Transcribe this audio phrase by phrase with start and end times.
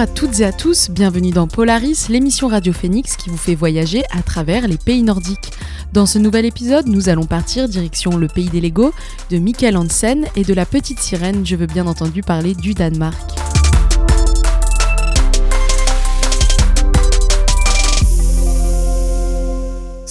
[0.00, 4.02] À toutes et à tous, bienvenue dans Polaris, l'émission Radio Phoenix qui vous fait voyager
[4.16, 5.50] à travers les pays nordiques.
[5.92, 8.94] Dans ce nouvel épisode, nous allons partir direction le pays des Lego,
[9.28, 13.59] de Michael Hansen et de la petite sirène, je veux bien entendu parler du Danemark.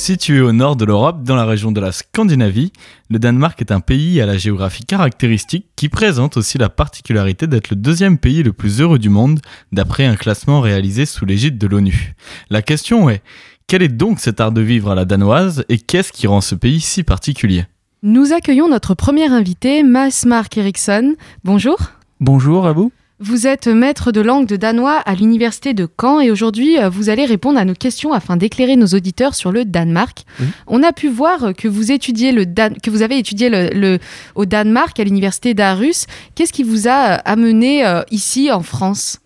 [0.09, 2.73] Situé au nord de l'Europe, dans la région de la Scandinavie,
[3.11, 7.69] le Danemark est un pays à la géographie caractéristique qui présente aussi la particularité d'être
[7.69, 9.39] le deuxième pays le plus heureux du monde,
[9.71, 12.15] d'après un classement réalisé sous l'égide de l'ONU.
[12.49, 13.21] La question est,
[13.67, 16.55] quel est donc cet art de vivre à la danoise et qu'est-ce qui rend ce
[16.55, 17.65] pays si particulier?
[18.01, 21.13] Nous accueillons notre premier invité, Mads Mark Eriksson.
[21.43, 21.77] Bonjour.
[22.19, 22.91] Bonjour à vous.
[23.21, 27.09] Vous êtes maître de langue de danois à l'université de Caen et aujourd'hui euh, vous
[27.09, 30.23] allez répondre à nos questions afin d'éclairer nos auditeurs sur le Danemark.
[30.67, 33.99] On a pu voir que vous étudiez le que vous avez étudié le,
[34.35, 36.05] au Danemark à l'université d'Aarhus.
[36.33, 39.19] Qu'est-ce qui vous a euh, amené euh, ici en France?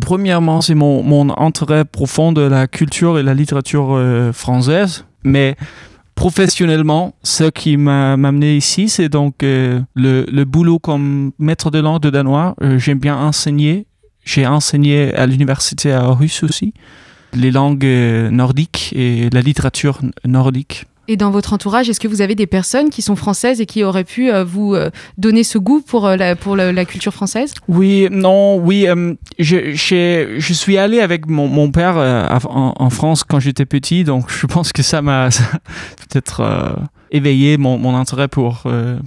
[0.00, 3.96] Premièrement, c'est mon, mon, intérêt profond de la culture et la littérature
[4.32, 5.54] française, mais
[6.16, 11.78] professionnellement, ce qui m'a amené ici, c'est donc euh, le, le, boulot comme maître de
[11.78, 12.56] langue de danois.
[12.62, 13.86] Euh, j'aime bien enseigner.
[14.24, 16.74] J'ai enseigné à l'université à Russe aussi,
[17.32, 20.86] les langues euh, nordiques et la littérature nordique.
[21.08, 23.84] Et dans votre entourage, est-ce que vous avez des personnes qui sont françaises et qui
[23.84, 27.54] auraient pu euh, vous euh, donner ce goût pour, euh, la, culture française?
[27.68, 28.86] Oui, non, oui.
[29.38, 31.96] je, suis allé avec mon, père
[32.48, 35.28] en, France quand j'étais petit, donc je pense que ça m'a
[36.08, 36.76] peut-être
[37.10, 38.64] éveillé mon, mon, intérêt pour,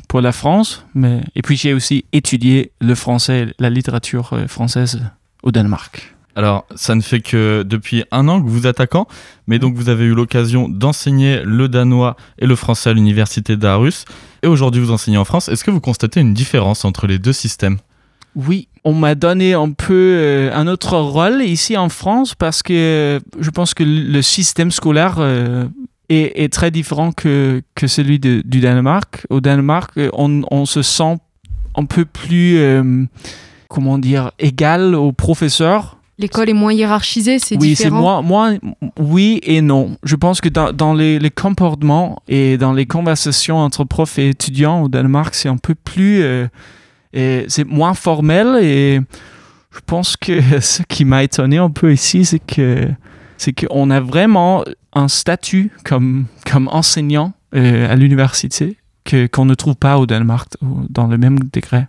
[0.07, 0.85] pour la France.
[0.93, 5.01] Mais, et puis j'ai aussi étudié le français, la littérature française
[5.43, 6.15] au Danemark.
[6.39, 9.09] Alors, ça ne fait que depuis un an que vous attaquant,
[9.47, 14.05] mais donc vous avez eu l'occasion d'enseigner le danois et le français à l'université d'Aarhus,
[14.41, 15.49] et aujourd'hui vous enseignez en France.
[15.49, 17.79] Est-ce que vous constatez une différence entre les deux systèmes?
[18.37, 23.19] Oui, on m'a donné un peu euh, un autre rôle ici en France parce que
[23.37, 25.65] je pense que le système scolaire euh,
[26.07, 29.27] est, très différent que, celui du Danemark.
[29.29, 31.17] Au Danemark, on, on, se sent
[31.75, 33.03] un peu plus, euh,
[33.67, 37.95] comment dire, égal aux professeurs L'école est moins hiérarchisée, c'est oui, différent.
[37.95, 38.57] Oui, c'est moins, moins,
[38.99, 39.95] oui et non.
[40.03, 44.29] Je pense que dans, dans les, les, comportements et dans les conversations entre profs et
[44.29, 46.47] étudiants au Danemark, c'est un peu plus, euh,
[47.13, 48.99] c'est moins formel et
[49.71, 52.87] je pense que ce qui m'a étonné un peu ici, c'est que
[53.37, 59.55] c'est qu'on a vraiment un statut comme comme enseignant euh, à l'université que qu'on ne
[59.55, 61.85] trouve pas au Danemark dans le même degré.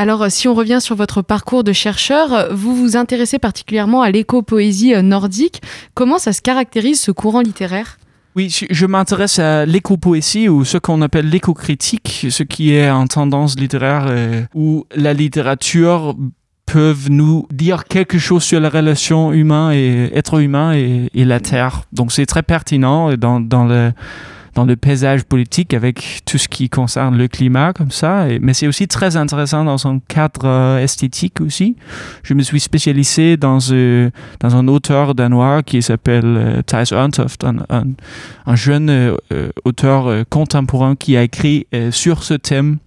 [0.00, 4.94] Alors, si on revient sur votre parcours de chercheur, vous vous intéressez particulièrement à l'éco-poésie
[4.94, 5.60] euh, nordique.
[5.92, 7.98] Comment ça se caractérise ce courant littéraire?
[8.34, 13.58] Oui, je m'intéresse à l'éco-poésie ou ce qu'on appelle l'éco-critique, ce qui est en tendance
[13.58, 16.16] littéraire euh, où la littérature
[16.64, 21.40] peut nous dire quelque chose sur la relation humain et être humain et, et la
[21.40, 21.82] terre.
[21.92, 23.92] Donc c'est très pertinent dans, dans le
[24.54, 28.26] dans le paysage politique avec tout ce qui concerne le climat comme ça.
[28.40, 31.76] Mais c'est aussi très intéressant dans son cadre euh, esthétique aussi.
[32.22, 37.44] Je me suis spécialisé dans, euh, dans un auteur danois qui s'appelle euh, Thijs Ørntoft,
[37.44, 37.84] un, un,
[38.46, 39.16] un jeune euh,
[39.64, 42.78] auteur euh, contemporain qui a écrit sur ce thème.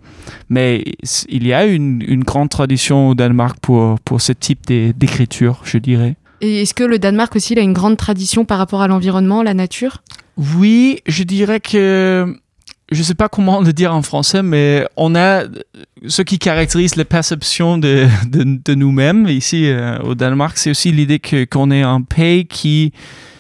[0.50, 0.84] Mais
[1.28, 5.78] il y a une, une grande tradition au Danemark pour, pour ce type d'écriture, je
[5.78, 6.16] dirais.
[6.44, 10.04] Est-ce que le Danemark aussi a une grande tradition par rapport à l'environnement, la nature?
[10.38, 12.36] Oui, je dirais que
[12.92, 15.44] je ne sais pas comment le dire en français, mais on a
[16.06, 18.08] ce qui caractérise la perception de,
[18.74, 22.92] nous-mêmes ici euh, au Danemark, c'est aussi l'idée qu'on est un pays qui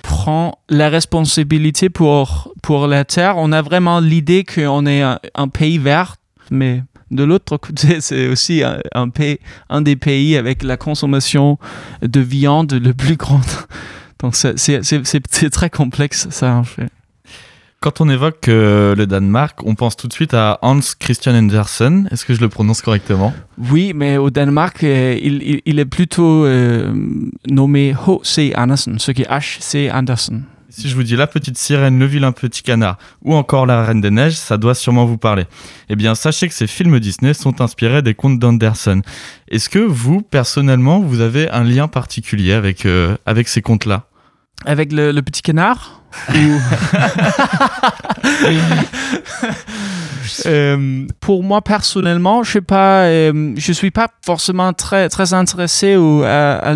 [0.02, 3.36] prend la responsabilité pour pour la terre.
[3.38, 6.16] On a vraiment l'idée qu'on est un, un, pays vert,
[6.52, 6.84] mais
[7.14, 9.40] de l'autre côté, c'est aussi un, un, pays,
[9.70, 11.58] un des pays avec la consommation
[12.02, 13.42] de viande le plus grande
[14.20, 16.90] donc c'est très complexe ça en fait.
[17.84, 22.08] Quand on évoque euh, le Danemark, on pense tout de suite à Hans Christian Andersen.
[22.12, 23.34] Est-ce que je le prononce correctement?
[23.58, 26.94] Oui, mais au Danemark, euh, il, il, il, est plutôt euh,
[27.50, 28.54] nommé H.C.
[28.56, 29.92] Andersen, ce qui est H.C.
[29.92, 30.44] Andersen.
[30.76, 34.02] Si je vous dis La Petite Sirène, Le Vilain Petit Canard ou encore La Reine
[34.02, 35.46] des Neiges, ça doit sûrement vous parler.
[35.88, 39.04] Eh bien, sachez que ces films Disney sont inspirés des contes d'Anderson.
[39.50, 44.08] Est-ce que vous, personnellement, vous avez un lien particulier avec, euh, avec ces contes-là?
[44.66, 46.34] Avec le, le, petit canard ou...
[50.48, 55.98] euh, pour moi personnellement, je sais pas, euh, je suis pas forcément très très intéressé
[55.98, 56.76] au, à, à,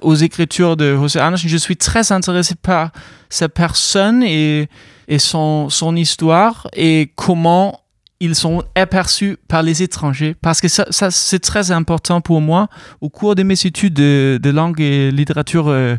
[0.00, 1.48] aux écritures de José Anderson.
[1.48, 2.90] Je suis très intéressé par
[3.28, 4.68] sa personne et
[5.06, 7.80] et son son histoire et comment
[8.20, 12.68] ils sont aperçus par les étrangers parce que ça, c'est très important pour moi.
[13.00, 15.96] Au cours de mes études de, langue et littérature euh,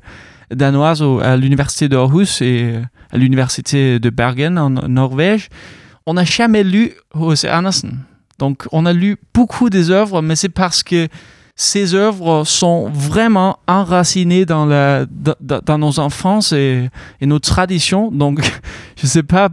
[0.50, 2.76] danoise à l'université d'Aarhus et
[3.12, 5.50] à l'université de Bergen en Norvège,
[6.06, 7.50] on n'a jamais lu H.C.
[7.50, 8.00] Andersen.
[8.38, 11.08] Donc, on a lu beaucoup des œuvres, mais c'est parce que
[11.56, 15.06] ces œuvres sont vraiment enracinées dans, la,
[15.40, 16.90] dans, nos enfances et,
[17.22, 18.12] et, nos traditions.
[18.12, 18.42] Donc,
[18.98, 19.50] je ne sais pas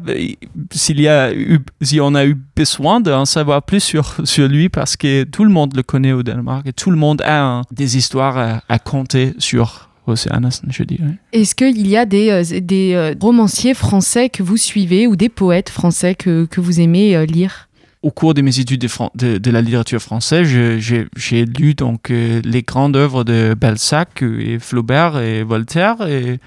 [0.73, 4.69] s'il y a eu, si on a eu besoin d'en savoir plus sur, sur lui
[4.69, 7.97] parce que tout le monde le connaît au Danemark et tout le monde a des
[7.97, 11.19] histoires à, à compter sur je dirais.
[11.33, 15.29] Est-ce qu'il y a des, euh, des euh, romanciers français que vous suivez ou des
[15.29, 17.69] poètes français que, que vous aimez euh, lire?
[18.03, 23.25] Au cours de mes études de, la littérature française, j'ai lu donc les grandes œuvres
[23.25, 26.39] de Balzac et Flaubert et Voltaire et,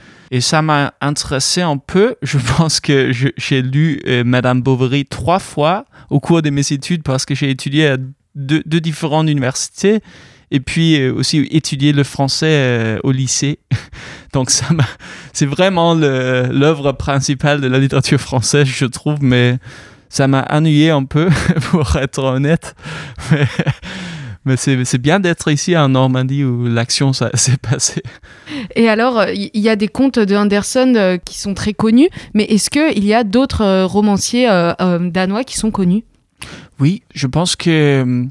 [0.42, 2.16] ça m'a intéressé un peu.
[2.22, 7.26] Je pense que j'ai lu Madame Bovary trois fois au cours de mes études parce
[7.26, 7.98] que j'ai étudié à
[8.36, 10.02] deux, différentes universités
[10.52, 13.60] et puis euh, aussi étudier le français euh, au lycée.
[14.34, 14.68] Donc ça
[15.34, 19.58] c'est vraiment l'œuvre principale de la littérature française, je trouve, mais
[20.16, 21.30] ça m'a ennuyé un peu,
[21.72, 22.76] pour être honnête.
[24.46, 28.04] Mais, c'est bien d'être ici en Normandie où l'action s'est passée.
[28.76, 32.44] Et alors, il y a des contes de Anderson euh, qui sont très connus, mais
[32.44, 34.48] est-ce qu'il y a d'autres romanciers
[34.80, 36.04] danois qui sont connus?
[36.80, 38.28] Oui, je pense que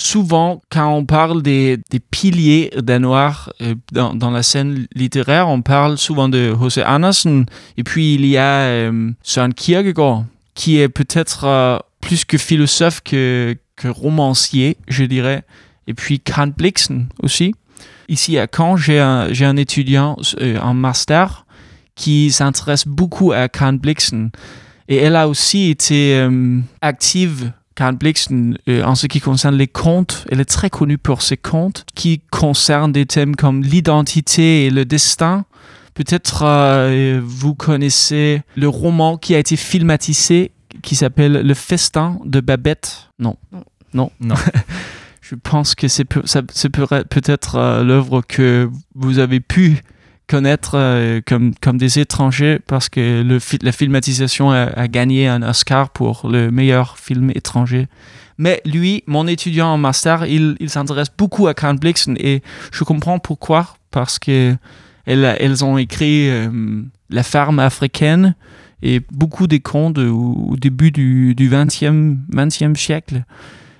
[0.00, 1.78] souvent, quand on parle des,
[2.10, 6.82] piliers danois euh, dans, dans, la scène littéraire, on parle souvent de H.C.
[6.84, 7.46] Andersen.
[7.76, 10.24] Et puis, il y a euh, Søren Kierkegaard,
[10.60, 15.42] qui est peut-être euh, plus que philosophe que, romancier, je dirais.
[15.86, 17.54] Et puis, Kant Blixen aussi.
[18.08, 20.16] Ici à Caen, j'ai un, étudiant
[20.60, 21.46] en master
[21.94, 24.30] qui s'intéresse beaucoup à Kant Blixen.
[24.88, 26.28] Et elle a aussi été
[26.82, 31.22] active Karen Blixen, euh, en ce qui concerne les contes, elle est très connue pour
[31.22, 35.46] ses contes qui concernent des thèmes comme l'identité et le destin.
[35.94, 40.52] Peut-être euh, vous connaissez le roman qui a été filmatisé
[40.82, 43.10] qui s'appelle Le Festin de Babette.
[43.18, 43.36] Non.
[43.92, 44.10] Non.
[44.20, 44.36] Non.
[45.20, 49.82] Je pense que c'est peut-être euh, l'œuvre que vous avez pu
[50.26, 55.90] connaître euh, comme, comme des étrangers parce que le, la filmatisation a, gagné un Oscar
[55.90, 57.88] pour le meilleur film étranger.
[58.38, 62.84] Mais lui, mon étudiant en master, il, il s'intéresse beaucoup à Karen Blixen et je
[62.84, 64.56] comprends pourquoi, parce que
[65.10, 66.48] elles, elles ont écrit euh,
[67.10, 68.34] La ferme africaine
[68.82, 73.24] et beaucoup des contes au, début du, du 20e, 20e siècle.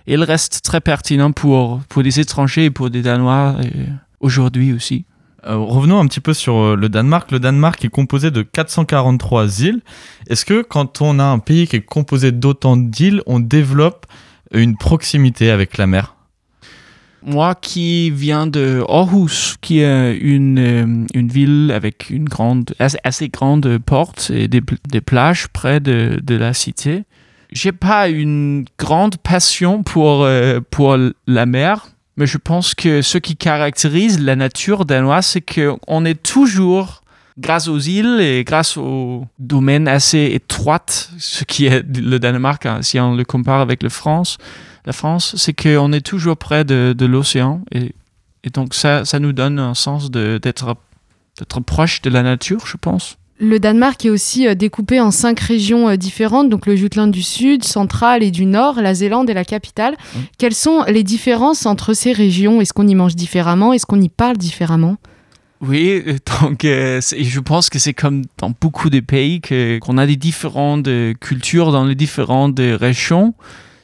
[0.06, 3.86] Et il reste très pertinent pour, pour des étrangers et pour des Danois euh,
[4.18, 5.04] aujourd'hui aussi.
[5.46, 7.30] Euh, revenons un petit peu sur le Danemark.
[7.30, 9.80] Le Danemark est composé de 443 îles.
[10.28, 14.04] Est-ce que quand on a un pays qui est composé d'autant d'îles, on développe
[14.52, 16.16] une proximité avec la mer?
[17.22, 23.28] Moi qui viens de Aarhus, qui est une, euh, une ville avec une grande, assez,
[23.28, 27.04] grande porte et des, des plages près de, de la cité,
[27.52, 30.26] j'ai pas une grande passion pour,
[30.70, 31.88] pour la mer
[32.20, 37.02] mais je pense que ce qui caractérise la nature danoise, c'est qu'on est toujours,
[37.38, 40.84] grâce aux îles et grâce aux domaines assez étroits,
[41.18, 44.36] ce qui est le Danemark, hein, si on le compare avec le France,
[44.86, 47.62] la France, c'est qu'on est toujours près de, l'océan.
[47.72, 47.94] Et,
[48.44, 50.76] et, donc ça, ça nous donne un sens d'être
[51.66, 53.16] proche de la nature, je pense.
[53.42, 57.22] Le Danemark est aussi euh, découpé en cinq régions euh, différentes, donc le Jutland du
[57.22, 59.94] Sud, central et du Nord, la Zélande et la capitale.
[59.94, 60.18] Mmh.
[60.36, 62.60] Quelles sont les différences entre ces régions?
[62.60, 63.72] Est-ce qu'on y mange différemment?
[63.72, 64.96] Est-ce qu'on y parle différemment?
[65.62, 66.02] Oui,
[66.42, 70.88] donc euh, je pense que c'est comme dans beaucoup de pays qu'on a des différentes
[71.20, 73.34] cultures dans les différentes régions.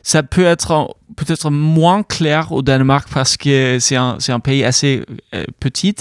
[0.07, 5.05] Ça peut être peut-être moins clair au Danemark parce que c'est un, un, pays assez
[5.59, 5.97] petit.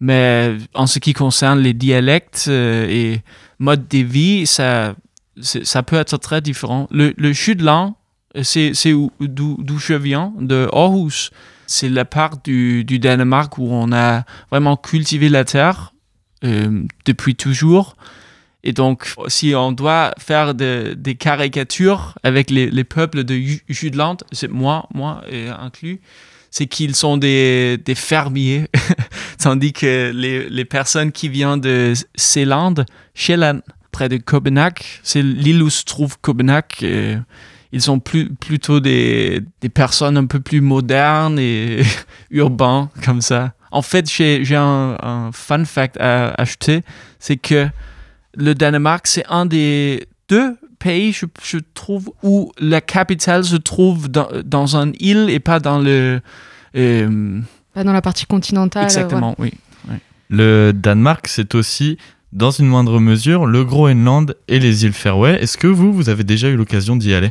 [0.00, 3.20] Mais en ce qui concerne les dialectes euh, et
[3.58, 4.94] modes de vie, ça,
[5.38, 6.88] ça peut être très différent.
[6.90, 7.92] Le, le Jutland,
[8.40, 8.72] c'est
[9.20, 11.28] d'où je viens, de Aarhus.
[11.66, 15.92] C'est la part du, du, Danemark où on a vraiment cultivé la terre
[16.42, 17.96] euh, depuis toujours.
[18.68, 24.16] Et donc, si on doit faire des caricatures avec les, les peuples de Jutland,
[24.50, 25.22] moi, moi
[25.60, 26.00] inclus,
[26.50, 28.66] c'est qu'ils sont des, fermiers,
[29.38, 32.74] tandis que les, personnes qui viennent de Seeland,
[33.14, 33.60] Sjælland,
[33.92, 37.18] près de Copenhague, c'est l'île où se trouve Copenhague, euh,
[37.70, 41.82] ils sont plus, plutôt des, des personnes un peu plus modernes et
[42.30, 43.52] urbains, comme ça.
[43.70, 46.82] En fait, j'ai un, un, fun fact à acheter,
[47.20, 47.68] c'est que
[48.36, 54.08] le Danemark, c'est un des deux pays, je, je trouve, où la capitale se trouve
[54.10, 56.20] dans, dans une île et pas dans le...
[56.76, 57.40] euh,
[57.74, 58.84] Pas dans la partie continentale.
[58.84, 59.52] exactement, oui.
[60.28, 61.98] Le Danemark, c'est aussi,
[62.32, 65.38] dans une moindre mesure, le Groenland et les îles Faroé.
[65.40, 67.30] Est-ce que vous, vous avez déjà eu l'occasion d'y aller?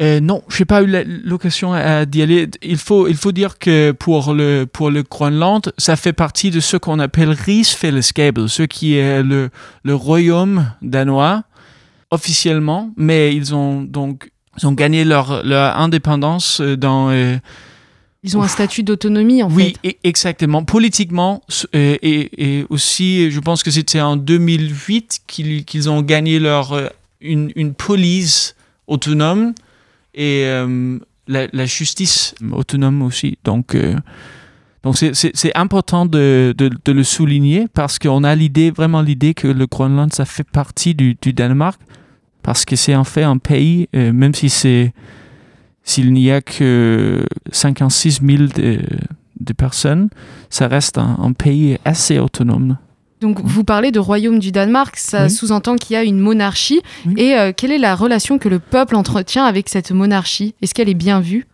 [0.00, 1.72] Euh, non, je n'ai pas eu l'occasion
[2.06, 2.48] d'y aller.
[2.62, 6.60] Il faut, il faut dire que pour le, pour le Groenland, ça fait partie de
[6.60, 9.50] ce qu'on appelle Rigsfællesskabet, ce qui est le,
[9.84, 11.42] le royaume danois
[12.10, 14.30] officiellement, mais ils ont donc
[14.60, 17.10] ils ont gagné leur, leur indépendance euh, dans...
[17.10, 17.36] euh,
[18.24, 19.90] Ils ont un statut d'autonomie, en oui, fait.
[19.90, 20.64] e- exactement.
[20.64, 21.40] Politiquement,
[21.74, 26.90] euh, et, et aussi, je pense que c'était en 2008 qu'ils qu'ils ont gagné leur,
[27.20, 28.56] une, une police
[28.88, 29.54] autonome
[30.14, 30.98] et euh,
[31.28, 33.38] la, justice autonome aussi.
[33.44, 33.96] Donc, euh,
[34.82, 39.46] donc c'est- important de, de, de le souligner parce qu'on a l'idée, vraiment l'idée que
[39.48, 41.80] le Groenland, ça fait partie du, du Danemark
[42.42, 44.92] parce que c'est en fait un pays, euh, même si c'est
[45.82, 48.80] s'il n'y a que 56 000 de,
[49.40, 50.08] de personnes,
[50.50, 52.76] ça reste un, un pays assez autonome.
[53.20, 55.30] Donc, vous parlez de royaume du Danemark, ça Oui.
[55.30, 56.80] sous-entend qu'il y a une monarchie.
[57.06, 57.14] Oui.
[57.18, 60.54] Et euh, quelle est la relation que le peuple entretient avec cette monarchie?
[60.62, 61.46] Est-ce qu'elle est bien vue?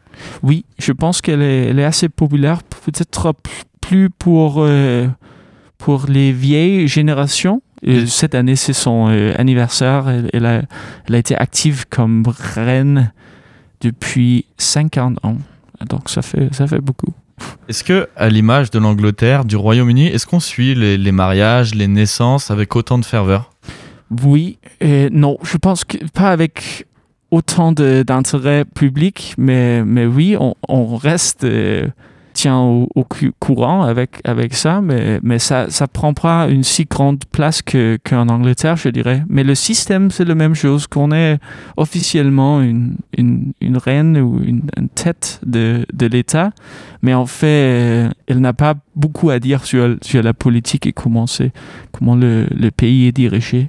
[0.42, 3.34] Oui, je pense qu'elle est, assez populaire, peut-être
[3.80, 5.06] plus pour, euh,
[5.78, 7.62] pour les vieilles générations.
[7.82, 10.08] Et cette année, c'est son euh, anniversaire.
[10.08, 10.62] Elle, elle a,
[11.06, 12.22] elle a été active comme
[12.54, 13.12] reine
[13.80, 15.36] depuis 50 ans.
[15.88, 17.12] Donc ça fait, ça fait beaucoup.
[17.68, 22.50] Est-ce que, à l'image de l'Angleterre, du Royaume-Uni, est-ce qu'on suit les, mariages, les naissances
[22.50, 23.50] avec autant de ferveur?
[24.22, 26.86] Oui, et non, je pense que pas avec
[27.30, 31.88] autant d'intérêt public, mais, oui, on, on reste, euh,
[32.54, 32.88] au,
[33.38, 37.98] courant avec, avec ça, mais, mais ça ça prend pas une si grande place que-
[38.04, 39.22] qu'en Angleterre, je dirais.
[39.28, 41.38] Mais le système, c'est la même chose, qu'on est
[41.76, 44.62] officiellement une, une, reine ou une,
[44.94, 46.50] tête de, de l'État,
[47.02, 50.92] mais en fait, euh, elle n'a pas beaucoup à dire sur, sur la politique et
[50.92, 51.26] comment,
[51.92, 53.68] comment le, le pays est dirigé.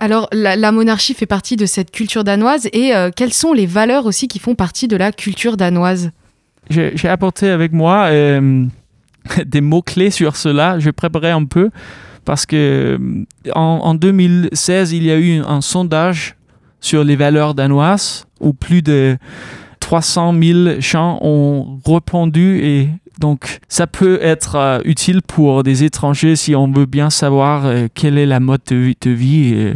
[0.00, 2.68] Alors, la, la monarchie fait partie de cette culture danoise.
[2.72, 6.10] Et euh, quelles sont les valeurs aussi qui font partie de la culture danoise?
[6.70, 8.64] J'ai apporté avec moi euh,
[9.46, 10.78] des mots-clés sur cela.
[10.78, 11.70] Je préparais un peu
[12.24, 12.56] parce que
[12.98, 16.36] euh, en, en 2016, il y a eu un sondage
[16.80, 19.16] sur les valeurs danoises où plus de
[19.80, 22.88] 300 000 gens ont répondu et
[23.20, 28.18] donc ça peut être euh, utile pour des étrangers si on veut bien savoir quelle
[28.18, 29.74] est la mode de, vie-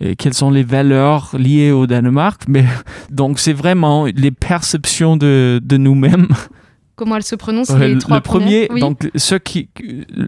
[0.00, 2.42] et quelles sont les valeurs liées au Danemark?
[2.48, 2.64] Mais
[3.10, 6.28] donc c'est vraiment les perceptions de, de nous-mêmes.
[6.96, 8.78] Comment elles se prononcent les le trois le premier, Oui.
[8.80, 9.68] donc ce qui,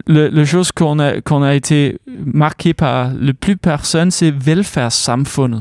[0.05, 5.59] le, le chose qu'on a qu'on a été marqué par le plus personne, c'est velfærdssamfundet.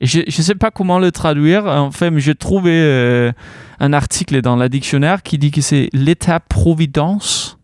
[0.00, 3.30] Et je ne sais pas comment le traduire en fait, mais j'ai trouvé euh,
[3.78, 7.56] un article dans la dictionnaire qui dit que c'est l'état providence.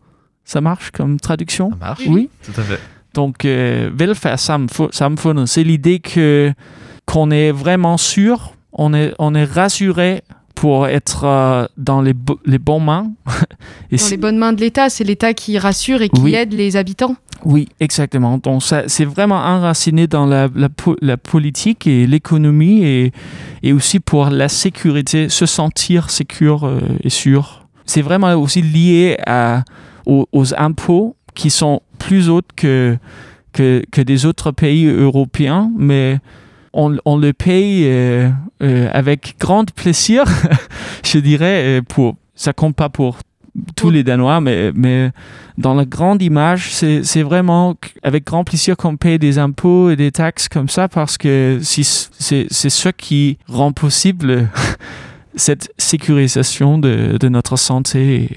[0.45, 1.71] Ça marche comme traduction?
[1.71, 2.29] Ça marche Oui.
[2.45, 2.79] Tout à fait.
[3.15, 3.89] Donc, euh,
[4.49, 6.53] velfærdssamfundet, c'est l'idée que
[7.05, 10.21] qu'on est vraiment sûr, on est, on est rassuré
[10.55, 13.11] pour être euh, dans les, bo- les bonnes mains.
[13.91, 16.33] Et Dans les bonnes mains de l'État, c'est l'État qui rassure et qui Oui.
[16.33, 17.15] aide les habitants.
[17.43, 18.37] Oui, exactement.
[18.39, 23.11] Donc, c'est vraiment enraciné dans la, la, po- la politique et l'économie et,
[23.61, 27.67] et aussi pour la sécurité, se sentir sécure euh, et sûr.
[27.85, 29.63] C'est vraiment aussi lié à,
[30.07, 32.97] aux, aux impôts qui sont plus hauts que,
[33.53, 36.19] que, que des autres pays européens, mais
[36.73, 38.29] on, on le paye euh,
[38.61, 40.25] euh, avec grand plaisir,
[41.05, 41.79] je dirais.
[41.79, 43.17] euh, Pour, ça compte pas pour
[43.77, 45.11] tous les Danois, mais, mais
[45.57, 50.11] dans la grande image, c'est vraiment avec grand plaisir qu'on paye des impôts et des
[50.11, 51.85] taxes comme ça parce que si-
[52.19, 54.49] c'est ce qui rend possible
[55.35, 58.29] cette sécurisation de, de notre santé.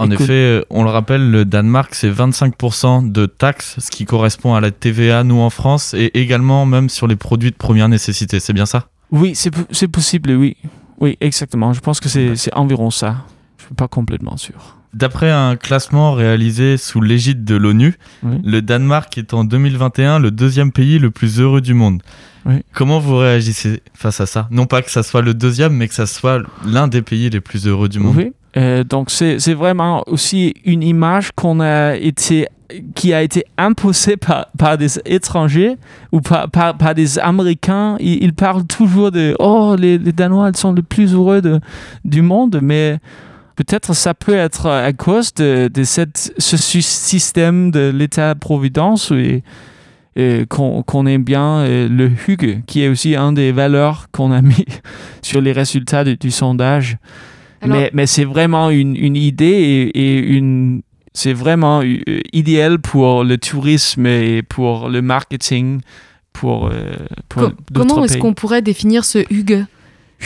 [0.00, 4.04] En Écoute- effet, euh, on le rappelle, le Danemark, c'est 25% de taxes, ce qui
[4.06, 7.88] correspond à la TVA, nous en France, et également même sur les produits de première
[7.88, 8.40] nécessité.
[8.40, 8.88] C'est bien ça?
[9.10, 10.56] Oui, c'est po- c'est possible, oui.
[11.00, 11.72] Oui, exactement.
[11.72, 13.16] Je pense que c'est environ ça.
[13.58, 14.76] Je suis pas complètement sûr.
[14.92, 18.38] D'après un classement réalisé sous l'égide de l'ONU, Oui.
[18.44, 22.02] le Danemark est en 2021 le deuxième pays le plus heureux du monde.
[22.44, 22.54] Oui.
[22.74, 24.48] Comment vous réagissez face à ça?
[24.50, 27.40] Non pas que ça soit le deuxième, mais que ça soit l'un des pays les
[27.40, 28.16] plus heureux du monde.
[28.16, 28.32] Oui.
[28.56, 32.48] Euh, donc c'est vraiment aussi une image qu'on a été
[32.94, 35.76] qui a été imposée par, par des étrangers
[36.12, 37.96] ou par, par, des Américains.
[37.98, 41.58] Ils, parlent toujours de oh les, les Danois ils sont les plus heureux de,
[42.04, 42.98] du monde, mais
[43.56, 49.42] peut-être ça peut être à cause de, de cette, ce sy- système de l'État-providence et,
[50.48, 54.66] qu'on aime bien le Hugue, qui est aussi un des valeurs qu'on a mis
[55.22, 56.98] sur les résultats du sondage.
[57.66, 61.82] Mais, mais c'est vraiment une, une idée et, une, c'est vraiment
[62.32, 65.80] idéal pour le tourisme et pour le marketing.
[66.32, 66.70] Pour,
[67.28, 69.66] pour comment est-ce qu'on pourrait définir ce Hugue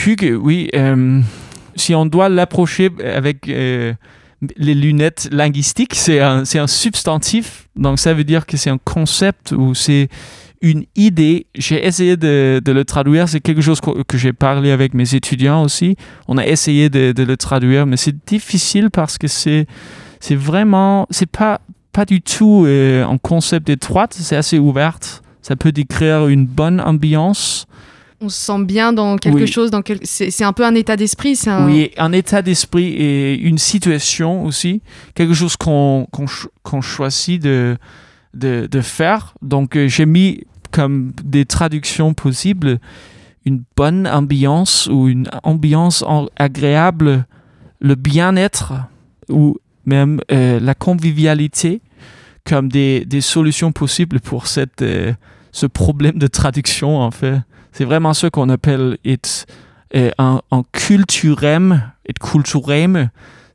[0.06, 0.70] Hugue, oui.
[1.76, 7.68] si on doit l'approcher avec les lunettes linguistiques, c'est un, un substantif.
[7.76, 10.08] Donc ça veut dire que c'est un concept ou c'est
[10.64, 11.47] une idée.
[11.54, 13.28] J'ai essayé de, de, le traduire.
[13.28, 15.97] C'est quelque chose que, que j'ai parlé avec mes étudiants aussi.
[16.26, 19.66] On a essayé de, de le traduire, mais c'est difficile parce que c'est
[20.21, 21.61] c'est vraiment c'est pas
[21.92, 24.06] pas du tout euh, un concept étroit.
[24.11, 25.23] C'est assez ouverte.
[25.42, 27.66] Ça peut décrire une bonne ambiance
[28.21, 31.38] on se sent bien dans quelque chose, dans c'est un peu un état d'esprit.
[31.47, 31.66] Un...
[31.66, 34.80] Oui, un état d'esprit et une situation aussi,
[35.14, 36.06] quelque chose qu'on
[36.80, 37.76] choisit de,
[38.35, 39.35] de, faire.
[39.42, 42.80] Donc euh, j'ai mis comme des traductions possibles
[43.44, 46.04] une bonne ambiance ou une ambiance
[46.36, 47.26] agréable,
[47.80, 48.72] le bien-être
[49.28, 51.80] ou même euh, la convivialité
[52.44, 55.12] comme des, solutions possibles pour cette, euh,
[55.52, 57.38] ce problème de traduction en fait.
[57.72, 59.46] C'est vraiment ce qu'on appelle it,
[59.94, 61.92] euh, un, un culturem,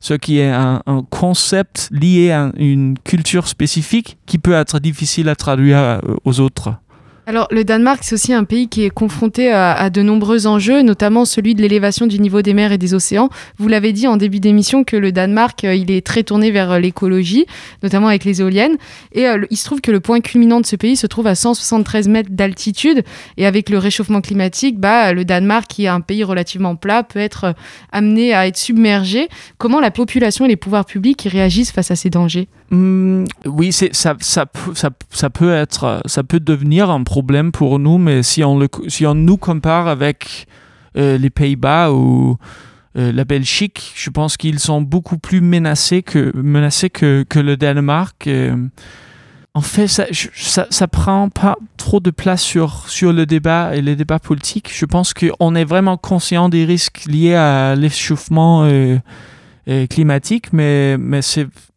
[0.00, 5.28] ce qui est un, un, concept lié à une culture spécifique qui peut être difficile
[5.28, 6.74] à traduire euh, aux autres.
[7.26, 11.24] Alors, le Danemark, c'est aussi un pays qui est confronté à, de nombreux enjeux, notamment
[11.24, 13.28] celui de l'élévation du niveau des mers et des océans.
[13.58, 16.72] Vous l'avez dit en début d'émission que le Danemark, euh, il est très tourné vers
[16.72, 17.46] euh, l'écologie,
[17.82, 18.76] notamment avec les éoliennes.
[19.12, 21.34] Et euh, il se trouve que le point culminant de ce pays se trouve à
[21.34, 23.04] 173 mètres d'altitude.
[23.36, 27.20] Et avec le réchauffement climatique, bah, le Danemark, qui est un pays relativement plat, peut
[27.20, 27.54] être
[27.92, 29.28] amené à être submergé.
[29.58, 32.48] Comment la population et les pouvoirs publics réagissent face à ces dangers?
[32.70, 34.14] Mmh, Oui, ça,
[35.30, 38.58] peut être, ça peut devenir un problème pour nous, mais si on,
[39.14, 40.46] nous compare avec
[40.96, 42.36] euh, les Pays-Bas ou
[42.96, 48.26] euh, la Belgique, je pense qu'ils sont beaucoup plus menacés que, le Danemark.
[48.26, 48.56] Euh,
[49.54, 50.06] en fait, ça,
[50.70, 54.70] ça, prend pas trop de place sur, sur le débat et les débats politiques.
[54.72, 58.64] Je pense qu'on est vraiment conscient des risques liés à l'échauffement
[59.88, 61.20] climatique, mais, mais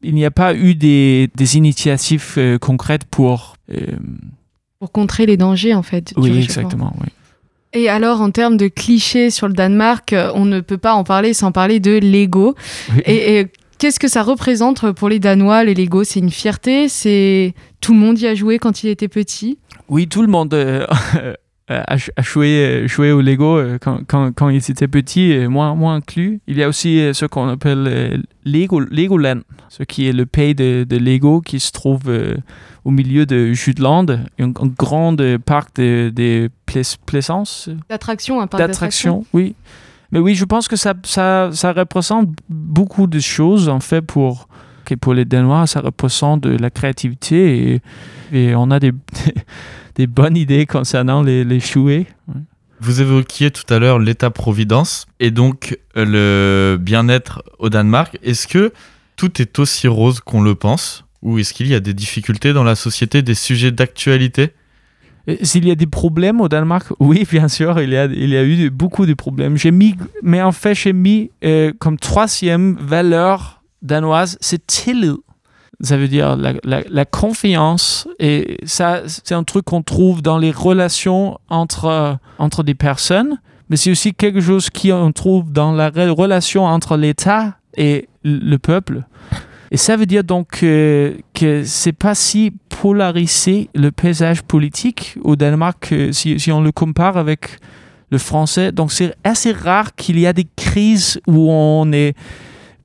[0.01, 3.55] il n'y a pas eu des, des initiatives concrètes pour
[4.79, 6.13] pour contrer les dangers en fait.
[6.17, 6.93] Oui, exactement.
[6.99, 7.07] Oui.
[7.73, 11.03] Et alors, en termes de clichés sur le Danemark, euh, on ne peut pas en
[11.03, 12.55] parler sans parler de Lego.
[13.05, 13.47] Et,
[13.79, 16.03] qu'est-ce que ça représente pour les Danois, les Lego?
[16.03, 16.87] C'est une fierté?
[16.87, 19.57] C'est tout le monde y a joué quand il était petit?
[19.89, 20.85] Oui, tout le monde euh,
[21.69, 26.41] a, joué, joué, au Lego euh, quand, quand, quand il était petit, moi, moi inclus.
[26.47, 30.85] Il y a aussi ce qu'on appelle Lego, Legoland, ce qui est le pays de,
[30.87, 32.03] de Lego qui se trouve
[32.83, 36.49] au milieu de Jutland, un, un grand parc de, de
[37.05, 37.69] plaisance.
[37.89, 39.25] D'attraction, un parc d'attraction.
[39.33, 39.55] oui.
[40.13, 44.45] Mais oui, je pense que ça, ça, ça représente beaucoup de choses, en fait, pour,
[45.11, 47.81] les Danois, ça représente de la créativité
[48.31, 48.91] et, et on a des,
[49.95, 52.07] des bonnes idées concernant les, les chouets.
[52.79, 58.17] Vous évoquiez tout à l'heure l'État-providence et donc le bien-être au Danemark.
[58.23, 58.73] Est-ce que
[59.15, 62.65] tout est aussi rose qu'on le pense ou est-ce qu'il y a des difficultés dans
[62.65, 64.51] la société, des sujets d'actualité?
[65.41, 68.37] S'il y a des problèmes au Danemark, oui, bien sûr, il y a, il y
[68.37, 69.55] a eu beaucoup de problèmes.
[69.55, 75.15] J'ai mis, mais en fait, j'ai mis euh, comme troisième valeur danoise, c'est tillid.
[75.83, 78.07] Ça veut dire la, confiance.
[78.19, 83.75] Et ça, c'est un truc qu'on trouve dans les relations entre, entre des personnes, mais
[83.75, 89.03] c'est aussi quelque chose qu'on trouve dans la relation entre l'État et le peuple.
[89.71, 95.35] Et ça veut dire donc que, que c'est pas si polarisé le paysage politique au
[95.35, 97.59] Danemark si, si on le compare avec
[98.11, 98.71] le français.
[98.71, 102.13] Donc c'est assez rare qu'il y a des crises où on n'est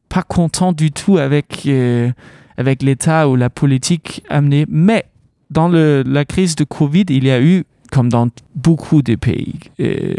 [0.09, 2.11] pas content du tout avec, euh,
[2.59, 4.67] avec l'État ou la politique amenée.
[4.69, 5.07] Mais
[5.51, 10.15] dans la crise de Covid, il y a eu, comme dans beaucoup de pays, euh,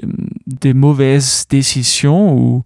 [0.47, 2.63] des mauvaises décisions ou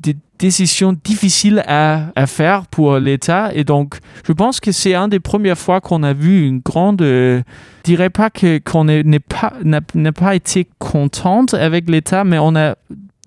[0.00, 3.50] des décisions difficiles à, faire pour l'État.
[3.54, 7.02] Et donc, je pense que c'est une des premières fois qu'on a vu une grande...
[7.02, 7.42] Euh,
[7.84, 12.76] je dirais pas qu'on n'est n'a pas été contente avec l'État, mais on a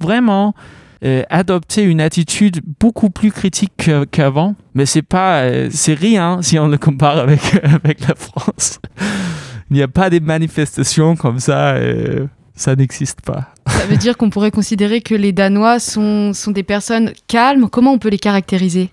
[0.01, 0.55] vraiment
[1.03, 4.55] euh, adopté une attitude beaucoup plus critique qu'avant.
[4.73, 8.79] Mais c'est pas euh, c'est rien si on le compare avec avec la France.
[9.69, 11.73] Il n'y a pas des manifestations comme ça.
[11.73, 13.49] Euh, ça n'existe pas.
[13.67, 17.67] Ça veut dire qu'on pourrait considérer que les Danois sont, sont des personnes calmes.
[17.69, 18.91] Comment on peut les caractériser?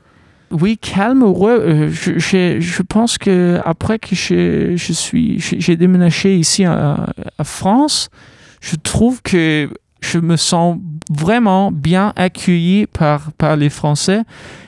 [0.51, 1.89] Oui, calme, heureux.
[1.91, 7.07] Je, je, je, pense que après que je, je suis, j'ai déménagé ici à,
[7.39, 8.09] à, France,
[8.61, 9.69] je trouve que
[10.01, 10.79] je me sens
[11.11, 14.23] vraiment bien accueilli par, par les Français.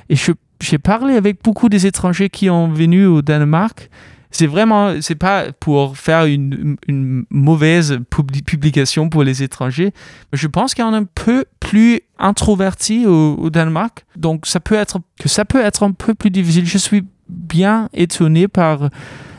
[0.08, 0.16] Et
[0.60, 3.90] j'ai parlé avec beaucoup des étrangers qui ont venu au Danemark
[4.32, 9.92] c'est vraiment, c'est pas pour faire une, une mauvaise publication pour les étrangers.
[10.32, 14.06] Je pense en a un peu plus introverti au, Danemark.
[14.16, 16.66] Donc, ça peut être, que ça peut être un peu plus difficile.
[16.66, 18.88] Je suis bien étonné par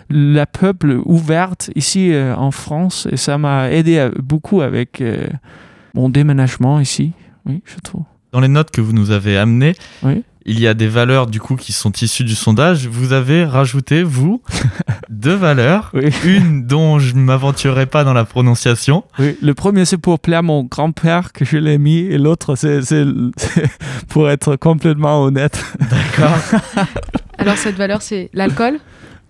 [0.09, 5.25] la peuple ouverte ici euh, en France et ça m'a aidé beaucoup avec euh,
[5.93, 7.13] mon déménagement ici.
[7.45, 8.03] Oui, je trouve.
[8.31, 11.39] Dans les notes que vous nous avez amenées, oui il y a des valeurs du
[11.39, 12.87] coup qui sont issues du sondage.
[12.87, 14.41] Vous avez rajouté, vous,
[15.09, 15.91] deux valeurs.
[16.25, 19.03] Une dont je ne m'aventurerai pas dans la prononciation.
[19.19, 22.55] Oui, le premier c'est pour plaire à mon grand-père que je l'ai mis et l'autre
[22.55, 22.81] c'est
[24.09, 25.63] pour être complètement honnête.
[25.79, 26.37] D'accord.
[27.37, 28.79] Alors cette valeur c'est l'alcool?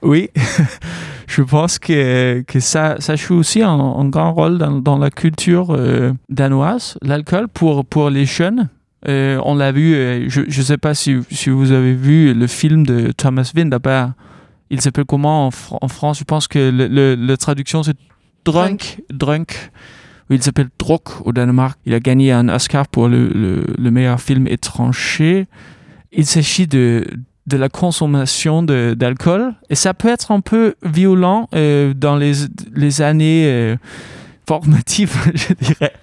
[0.03, 0.29] Oui,
[1.27, 5.71] je pense que, que ça, ça joue aussi un, grand rôle dans, dans la culture
[5.71, 8.69] euh, danoise, l'alcool pour, pour les jeunes
[9.07, 12.47] euh, on l'a vu, euh, je ne sais pas si, si, vous avez vu le
[12.47, 14.13] film de Thomas Winterberg.
[14.69, 16.19] Il s'appelle comment en, France?
[16.19, 17.97] Je pense que le, la traduction c'est
[18.45, 19.01] Drunk.
[19.11, 19.71] Drunk.
[20.29, 21.77] Il s'appelle Druk au Danemark.
[21.85, 23.27] Il a gagné un Oscar pour le,
[23.77, 25.47] le, meilleur film étranger.
[26.11, 27.05] Il s'agit de,
[27.47, 29.53] de la consommation d'alcool.
[29.69, 32.33] Et ça peut être un peu violent euh, dans les,
[32.73, 33.77] les années
[34.47, 35.93] formatif, je dirais.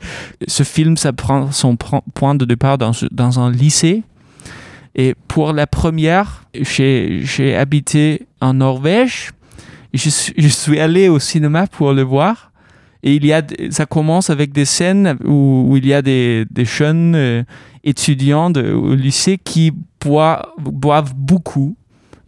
[0.47, 4.03] Ce film, ça prend son point de départ dans, dans un lycée.
[4.95, 9.31] Et pour la première, j'ai habité en Norvège.
[9.93, 12.53] Je, suis allé au cinéma pour le voir.
[13.03, 16.45] Et il y a, ça commence avec des scènes où, où il y a des,
[16.51, 17.43] des jeunes euh,
[17.83, 19.73] étudiants de, au lycée qui
[20.05, 21.77] boivent, beaucoup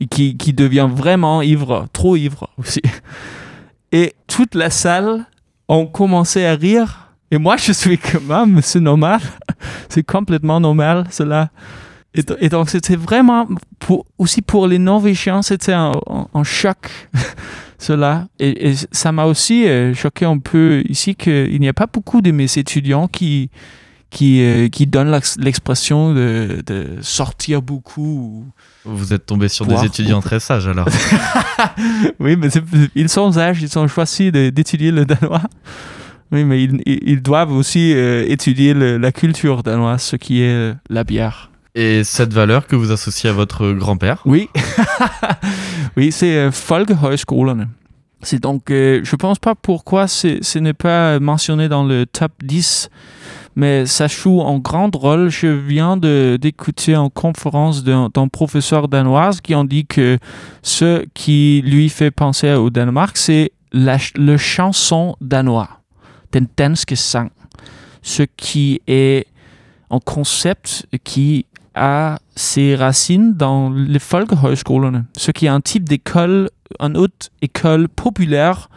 [0.01, 2.83] et qui, qui deviennent vraiment ivres, trop ivres aussi.
[3.93, 5.27] Et toute la salle
[5.69, 7.15] ont commencé à rire.
[7.31, 9.21] Et moi, je suis comme, ah, c'est normal.
[9.89, 11.51] c'est complètement normal, cela.
[12.15, 15.95] Et, donc, c'était vraiment, pour, aussi pour les Norvégiens, c'était un,
[16.43, 16.77] choc,
[17.79, 18.29] cela.
[18.39, 22.31] Et, ça m'a aussi euh, choqué un peu ici qu'il n'y a pas beaucoup de
[22.31, 23.51] mes étudiants qui,
[24.13, 28.45] qui, euh, qui donnent l'expression de, de, sortir beaucoup.
[28.85, 30.87] Vous êtes tombé sur des étudiants très sages alors.
[32.21, 32.49] oui, mais
[32.95, 35.43] ils sont sages, ils ont choisi d'étudier le danois.
[36.31, 40.75] Oui, mais ils, ils doivent aussi euh, étudier la culture danoise, ce qui est euh,
[40.91, 41.51] la bière.
[41.75, 44.21] Et cette valeur que vous associez à votre grand-père?
[44.27, 44.51] Oui,
[45.97, 47.69] oui c'est Folkehøjskolerne.
[48.25, 52.89] C'est donc, je pense pas pourquoi ce n'est pas mentionné dans le top 10
[53.55, 55.29] mais ça joue un grand rôle.
[55.29, 60.19] Je viens d'écouter en conférence d'un professeur danois qui ont dit que
[60.63, 65.69] ce qui lui fait penser au Danemark, c'est le chanson danois,
[66.33, 67.29] den danske sang,
[68.03, 69.27] ce qui est
[69.91, 76.51] un concept qui a ses racines dans les folkehøjskolerne, ce qui est un type d'école,
[76.81, 78.69] une haute école populaire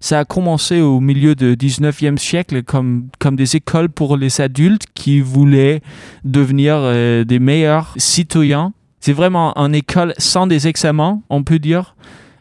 [0.00, 4.84] ça a commencé au milieu du 19e siècle comme, comme des écoles pour les adultes
[4.94, 5.80] qui voulaient
[6.24, 8.72] devenir euh, des meilleurs citoyens.
[9.00, 11.96] C'est vraiment une école sans des examens, on peut dire.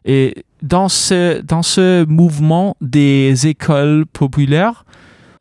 [0.06, 4.86] Et dans ce, dans ce mouvement des écoles populaires,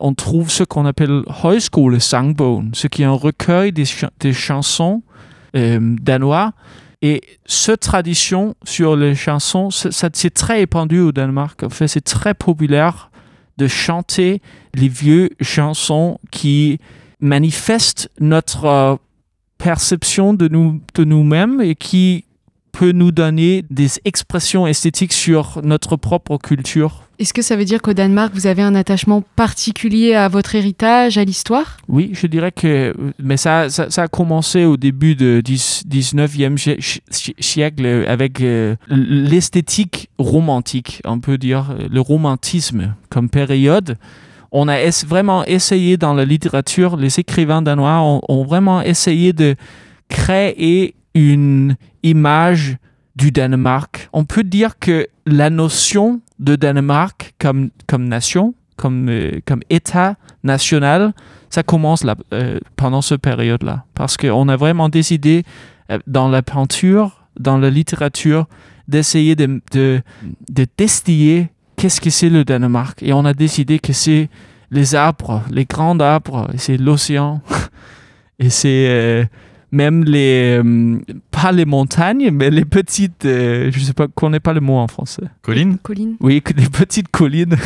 [0.00, 3.84] on trouve ce qu'on appelle Højskolesangbogen, ce qui est un recueil des,
[4.20, 5.02] des chansons
[5.54, 6.52] euh, danois
[7.02, 11.64] et cette tradition sur les chansons, c'est très répandu au Danemark.
[11.64, 13.10] En fait, c'est très populaire
[13.58, 14.40] de chanter
[14.74, 16.78] les vieux chansons qui
[17.20, 18.96] manifestent notre euh,
[19.58, 20.48] perception de
[21.04, 22.24] nous-mêmes et qui
[22.72, 27.02] peut nous donner des expressions esthétiques sur notre propre culture.
[27.18, 31.18] Est-ce que ça veut dire qu'au Danemark, vous avez un attachement particulier à votre héritage,
[31.18, 31.76] à l'histoire?
[31.86, 37.00] Oui, je dirais que mais ça, ça, a commencé au début du 19e
[37.38, 43.98] siècle avec euh, l'esthétique romantique, on peut dire, le romantisme comme période.
[44.50, 49.54] On a vraiment essayé dans la littérature, les écrivains danois ont vraiment essayé de
[50.08, 52.76] créer une image
[53.16, 54.08] du Danemark.
[54.12, 60.16] On peut dire que la notion de Danemark comme, comme nation, comme, euh, comme État
[60.42, 61.12] national,
[61.50, 63.84] ça commence là, euh, pendant cette période-là.
[63.94, 65.44] Parce qu'on a vraiment décidé,
[65.90, 68.46] euh, dans la peinture, dans la littérature,
[68.88, 70.02] d'essayer de, de,
[70.50, 73.02] de qu'est-ce que c'est le Danemark.
[73.02, 74.28] Et on a décidé que c'est
[74.70, 77.42] les arbres, les grands arbres, c'est l'océan,
[78.38, 79.28] et c'est
[79.72, 84.52] même les euh, pas les montagnes, mais les petites, euh, je sais pas, connais pas
[84.52, 85.22] le mot en français.
[85.40, 86.16] Colline Colline.
[86.20, 87.56] Oui, que les petites collines.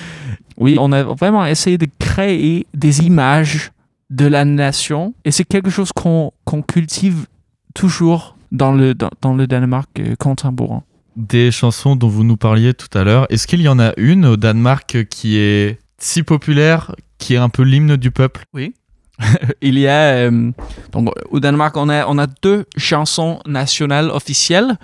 [0.56, 3.72] oui, on a vraiment essayé de créer des images
[4.08, 7.26] de la nation et c'est quelque chose qu'on qu'on cultive
[7.74, 10.84] toujours dans le dans, dans le Danemark euh, contemporain.
[11.16, 14.24] Des chansons dont vous nous parliez tout à l'heure, est-ce qu'il y en a une
[14.24, 18.44] au Danemark qui est si populaire, qui est un peu l'hymne du peuple?
[18.54, 18.72] Oui.
[19.62, 20.50] Il y a euh,
[20.92, 24.76] donc au Danemark on a on a deux chansons nationales officielles,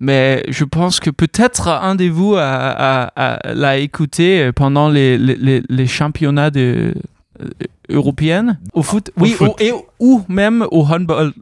[0.00, 5.16] mais je pense que peut-être un de vous a, a- a- l'a écouté pendant les,
[5.18, 6.94] les, les- les championnats de,
[7.40, 7.48] euh,
[7.88, 9.10] européens au foot.
[9.16, 9.50] Au oui, foot.
[9.50, 11.32] au- et, ou même au handball.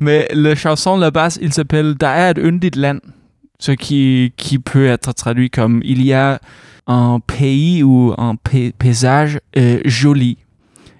[0.00, 2.98] Mais la chanson là-bas, il s'appelle Der er et yndigt land,
[3.58, 6.38] ce qui qui peut être traduit comme il y a
[6.86, 10.36] un pays ou un pay- paysage euh, joli.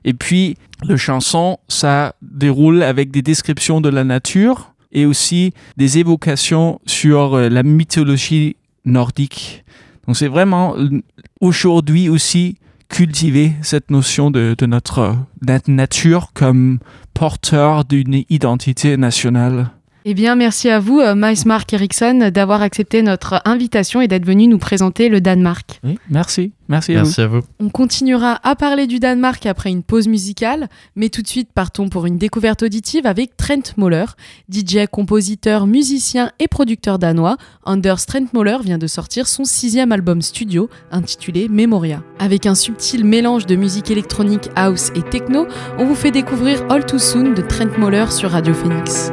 [0.05, 5.99] Et puis, le chanson, ça déroule avec des descriptions de la nature et aussi des
[5.99, 9.65] évocations sur euh, la mythologie nordique.
[10.07, 11.03] Donc, c'est vraiment euh,
[11.41, 12.57] aujourd'hui aussi
[12.89, 16.79] cultiver cette notion de, notre nat- nature comme
[17.15, 19.71] porteur d'une identité nationale.
[20.07, 24.27] Eh bien, merci à vous, euh, Miles Mark Eriksson, d'avoir accepté notre invitation et d'être
[24.27, 25.81] venu nous présenter le Danemark.
[25.83, 26.53] Oui, merci.
[26.69, 27.05] Merci à vous.
[27.05, 27.41] Merci à vous.
[27.59, 31.89] On continuera à parler du Danemark après une pause musicale, mais tout de suite partons
[31.89, 34.05] pour une découverte auditive avec Trent Moller,
[34.53, 37.39] DJ, compositeur, musicien et producteur danois.
[37.65, 42.03] Anders Trent Moller vient de sortir son sixième album studio intitulé Memoria.
[42.19, 45.47] Avec un subtil mélange de musique électronique, house et techno,
[45.79, 49.11] on vous fait découvrir All Too Soon de Trent Moller sur Radio Phoenix.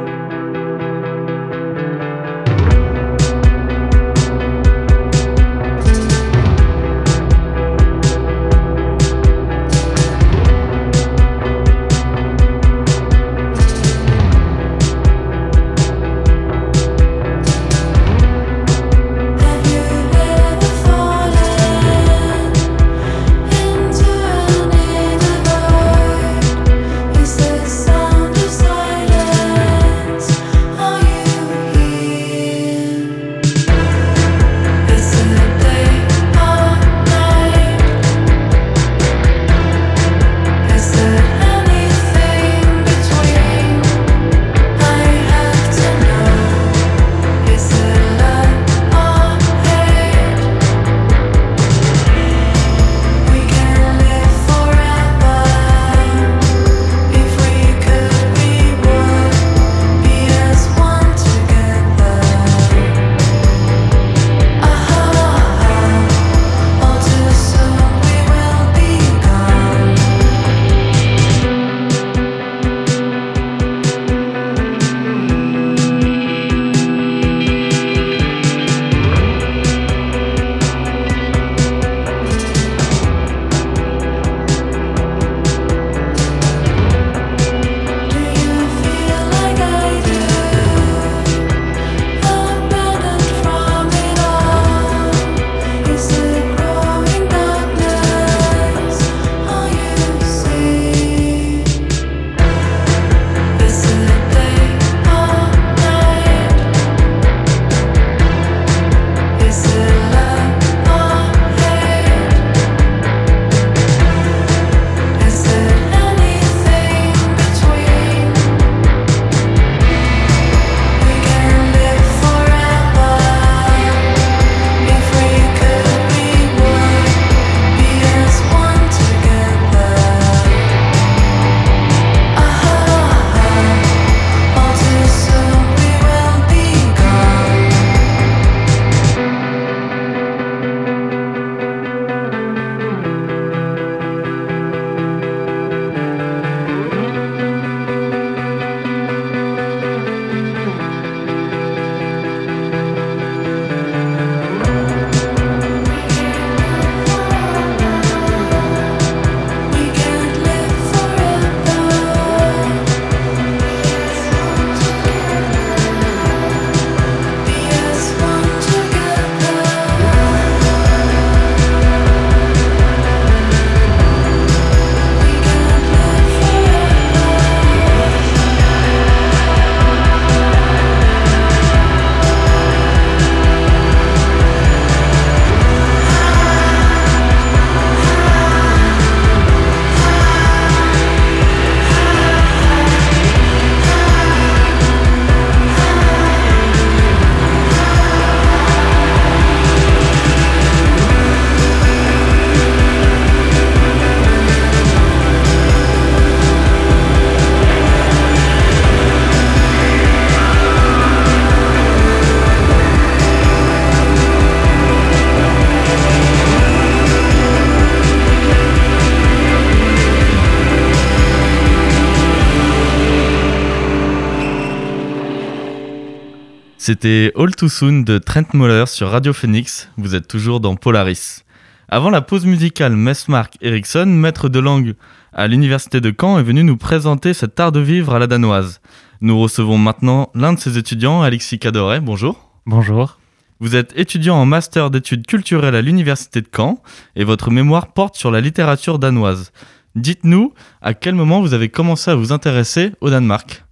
[226.84, 229.88] C'était All Too Soon de Trent Moller sur Radio Phoenix.
[229.98, 231.44] Vous êtes toujours dans Polaris.
[231.88, 234.94] Avant la pause musicale, Messmark Eriksson, maître de langue
[235.32, 238.80] à l'université de Caen, est venu nous présenter cet art de vivre à la danoise.
[239.20, 242.00] Nous recevons maintenant l'un de ses étudiants, Alexis Cadoret.
[242.00, 242.50] Bonjour.
[242.66, 243.20] Bonjour.
[243.60, 246.82] Vous êtes étudiant en master d'études culturelles à l'université de Caen
[247.14, 249.52] et votre mémoire porte sur la littérature danoise.
[249.94, 253.64] Dites-nous à quel moment vous avez commencé à vous intéresser au Danemark?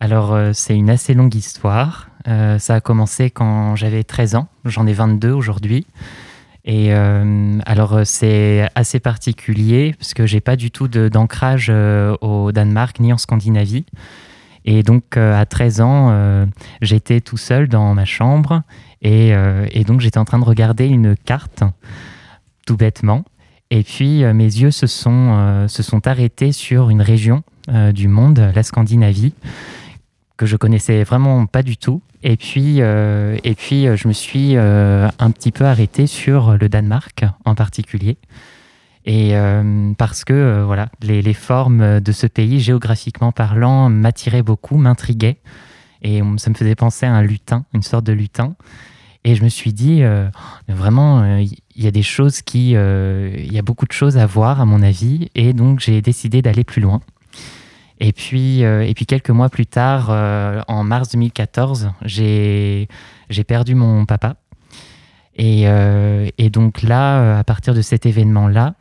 [0.00, 2.07] Alors, euh, c'est une assez longue histoire.
[2.26, 4.48] Euh, ça a commencé quand j'avais 13 ans.
[4.64, 5.86] J'en ai 22 aujourd'hui.
[6.64, 11.72] Et euh, alors, euh, c'est assez particulier parce que j'ai pas du tout d'ancrage
[12.20, 13.86] au Danemark ni en Scandinavie.
[14.64, 16.46] Et donc, à 13 ans,
[16.82, 18.62] j'étais tout seul dans ma chambre.
[19.00, 19.32] Et,
[19.70, 21.62] et donc, j'étais en train de regarder une carte,
[22.66, 23.24] tout bêtement.
[23.70, 27.44] Et puis, mes yeux se sont, se sont arrêtés sur une région
[27.94, 29.32] du monde, la Scandinavie,
[30.38, 32.00] que je connaissais vraiment pas du tout.
[32.22, 36.56] Et puis, euh, et puis euh, je me suis euh, un petit peu arrêté sur
[36.56, 38.16] le Danemark en particulier.
[39.04, 39.32] Et
[39.96, 45.38] parce que voilà, les, les formes de ce pays, géographiquement parlant, m'attiraient beaucoup, m'intriguaient.
[46.02, 48.54] Et ça me faisait penser à un lutin, une sorte de lutin.
[49.24, 50.02] Et je me suis dit,
[50.68, 52.72] vraiment, il y a des choses qui.
[52.72, 55.30] Il y a beaucoup de choses à voir, à mon avis.
[55.34, 57.00] Et donc, j'ai décidé d'aller plus loin.
[58.00, 62.88] Et puis, euh, et puis quelques mois plus tard, euh, en mars 2014, j'ai
[63.46, 64.36] perdu mon papa.
[65.36, 68.74] Et, euh, et donc là, à partir de cet événement-là,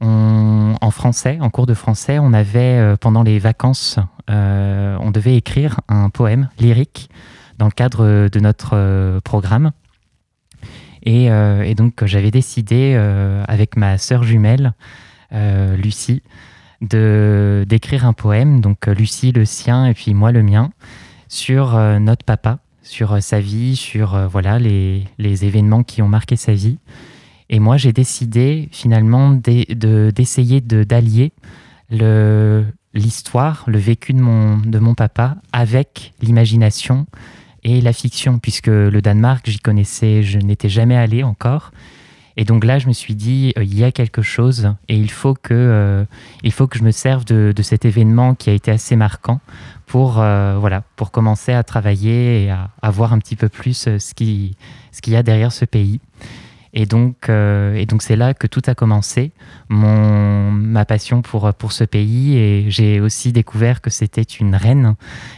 [0.00, 6.08] en français, en cours de français, on avait, pendant les vacances, on devait écrire un
[6.08, 7.10] poème lyrique
[7.58, 9.72] dans le cadre de notre programme.
[11.02, 12.94] Et, et donc j'avais décidé,
[13.48, 14.72] avec ma sœur jumelle,
[15.32, 16.22] Lucie,
[16.80, 20.70] de d'écrire un poème, donc euh, Lucie le sien et puis moi le mien,
[21.28, 26.08] sur euh, notre papa, sur euh, sa vie, sur voilà les, les événements qui ont
[26.08, 26.78] marqué sa vie.
[27.50, 31.32] Et moi j'ai décidé finalement d'e- de- d'essayer de d'allier
[31.90, 32.64] le
[32.94, 37.06] l'histoire, le vécu de mon de mon papa avec l'imagination
[37.64, 41.72] et la fiction, puisque le Danemark j'y connaissais, je n'étais jamais allé encore.
[42.40, 45.10] Et donc là, je me suis dit, euh, il y a quelque chose et il
[45.10, 46.04] faut que, euh,
[46.44, 49.40] il faut que je me serve de, cet événement qui a été assez marquant
[49.86, 53.88] pour, euh, voilà, pour commencer à travailler et à, à voir un petit peu plus
[53.98, 54.56] ce qui-
[54.92, 56.00] ce qu'il y a derrière ce pays.
[56.74, 59.32] Et donc, euh, et donc c'est là que tout a commencé,
[59.68, 62.36] mon, ma passion pour, pour ce pays.
[62.36, 64.94] Et j'ai aussi découvert que c'était une reine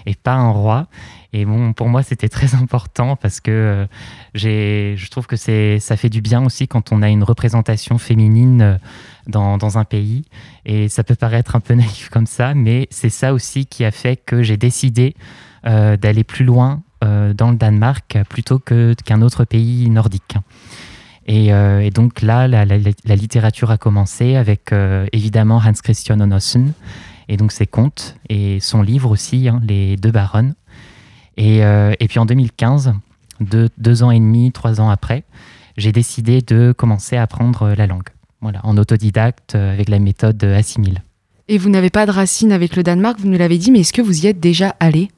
[0.06, 0.88] et pas un roi.
[1.32, 3.86] Et bon, pour moi, c'était très important parce que
[4.34, 8.62] euh, je trouve que ça fait du bien aussi quand on a une représentation féminine
[8.62, 8.76] euh,
[9.28, 10.24] dans, dans un pays.
[10.66, 13.92] Et ça peut paraître un peu naïf comme ça, mais c'est ça aussi qui a
[13.92, 15.14] fait que j'ai décidé
[15.62, 20.38] d'aller plus loin dans le Danemark plutôt que, qu'un autre pays nordique.
[21.26, 26.72] Et, euh, et donc là, la, littérature a commencé avec euh, évidemment Hans Christian Andersen,
[27.28, 30.54] et donc ses contes, et son livre aussi, hein, Les Deux Baronnes.
[31.36, 32.94] Et, euh, puis en 2015,
[33.40, 35.24] deux, ans et demi, trois ans après,
[35.76, 38.08] j'ai décidé de commencer à apprendre la langue.
[38.40, 41.02] Voilà, en autodidacte avec la méthode Assimile.
[41.48, 43.92] Et vous n'avez pas de racines avec le Danemark, vous nous l'avez dit, mais est-ce
[43.92, 45.10] que vous y êtes déjà allé?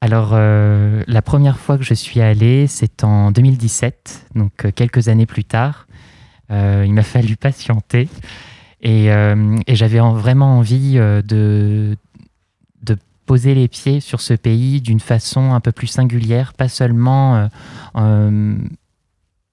[0.00, 5.08] Alors, euh, la première fois que je suis allé, c'est en 2017, donc euh, quelques
[5.08, 5.86] années plus tard.
[6.50, 8.08] Euh, il m'a fallu patienter
[8.82, 9.08] et,
[9.68, 11.96] j'avais en- vraiment envie de,
[12.82, 17.48] de poser les pieds sur ce pays d'une façon un peu plus singulière, pas seulement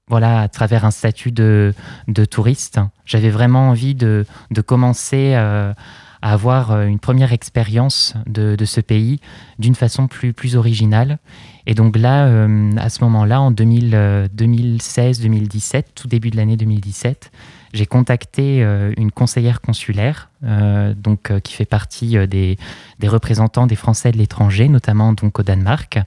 [0.09, 1.73] voilà, à travers un statut de,
[2.07, 2.79] de touriste.
[3.05, 5.33] J'avais vraiment envie de, de commencer
[6.23, 9.19] à avoir euh, une première expérience de, ce pays
[9.59, 11.19] d'une façon plus, originale.
[11.67, 17.29] Et donc là, euh, à ce moment-là, en 2016-2017, tout début de l'année 2017,
[17.73, 22.57] j'ai contacté euh, une conseillère consulaire, euh, donc euh, qui fait partie euh, des,
[22.99, 25.99] des représentants des Français de l'étranger, notamment donc au Danemark.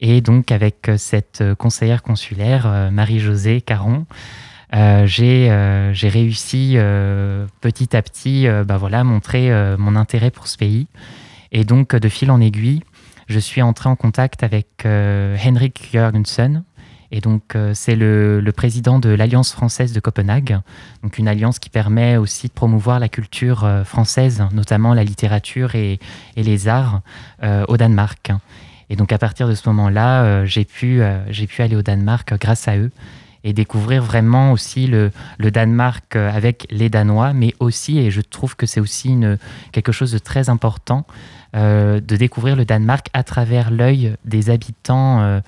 [0.00, 4.06] Et donc avec euh, cette euh, conseillère consulaire, euh, Marie-Josée Caron,
[4.74, 10.30] euh, j'ai euh, j'ai réussi euh, petit à petit bah voilà, à montrer mon intérêt
[10.30, 10.86] pour ce pays.
[11.52, 12.82] Et donc, de fil en aiguille,
[13.28, 16.64] je suis entré en contact avec Henrik Jørgensen.
[17.14, 20.58] Et donc, c'est le, président de l'Alliance française de Copenhague,
[21.02, 25.98] donc une alliance qui permet aussi de promouvoir la culture française, notamment la littérature et,
[26.36, 27.02] les arts
[27.68, 28.32] au Danemark.
[28.88, 32.90] Et donc, à partir de ce moment-là, j'ai pu aller au Danemark grâce à eux.
[33.44, 38.56] Et découvrir vraiment aussi le, Danemark euh, avec les Danois, mais aussi, et je trouve
[38.56, 39.16] que c'est aussi
[39.72, 41.06] quelque chose de très important,
[41.54, 45.40] euh, de découvrir le Danemark à travers l'œil des habitants, euh,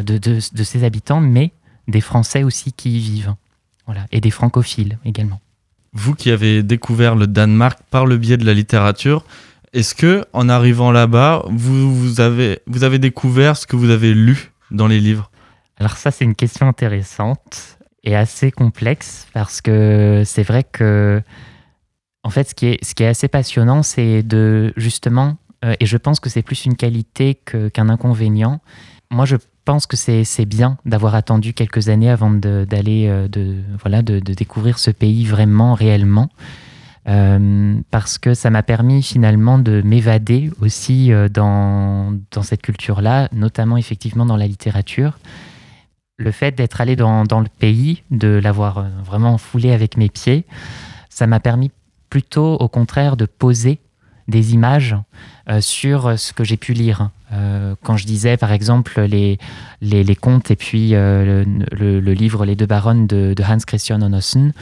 [0.00, 1.52] de, de, ses habitants, mais
[1.88, 3.34] des Français aussi qui y vivent.
[3.86, 5.40] Voilà, et des francophiles également.
[5.92, 9.24] Vous qui avez découvert le Danemark par le biais de la littérature,
[9.72, 15.00] est-ce que en arrivant là-bas, vous avez découvert ce que vous avez lu dans les
[15.00, 15.30] livres?
[15.80, 21.22] Alors ça, c'est une question intéressante et assez complexe parce que c'est vrai que,
[22.22, 25.86] en fait, ce qui est, ce qui est assez passionnant, c'est de justement, euh, et
[25.86, 28.60] je pense que c'est plus une qualité qu'un inconvénient.
[29.10, 34.02] Moi, je pense que c'est bien d'avoir attendu quelques années avant d'aller, euh, de, voilà,
[34.02, 36.28] de, découvrir ce pays vraiment, réellement.
[37.08, 43.78] Euh, parce que ça m'a permis finalement de m'évader aussi dans, dans cette culture-là, notamment
[43.78, 45.18] effectivement dans la littérature.
[46.20, 50.44] Le fait d'être allé dans, le pays, de l'avoir euh, vraiment foulé avec mes pieds,
[51.08, 51.70] ça m'a permis
[52.10, 53.80] plutôt au contraire de poser
[54.28, 54.96] des images
[55.48, 57.08] euh, sur ce que j'ai pu lire.
[57.32, 59.38] Euh, quand je disais par exemple les,
[60.20, 64.52] contes et puis euh, le livre Les deux baronnes de, de Hans Christian Andersen,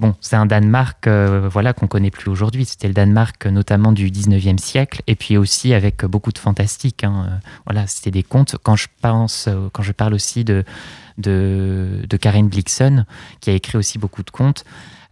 [0.00, 2.64] Bon, c'est un Danemark euh, voilà, qu'on connaît plus aujourd'hui.
[2.64, 7.04] C'était le Danemark notamment du 19e siècle, et puis aussi avec beaucoup de fantastique.
[7.04, 7.26] hein.
[7.28, 7.36] Euh,
[7.66, 8.56] Voilà, c'était des contes.
[8.62, 10.64] Quand je pense, euh, quand je parle aussi de,
[11.18, 13.04] de, de Karen Blixen,
[13.42, 14.64] qui a écrit aussi beaucoup de contes,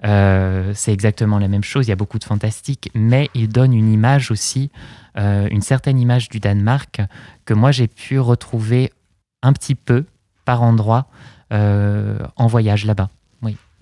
[0.04, 1.86] euh, c'est exactement la même chose.
[1.86, 4.70] Il y a beaucoup de fantastique, mais il donne une image aussi,
[5.16, 7.00] une certaine image du Danemark
[7.44, 8.92] que moi j'ai pu retrouver
[9.42, 10.04] un petit peu
[10.44, 11.08] par endroit
[11.50, 13.08] en voyage là-bas.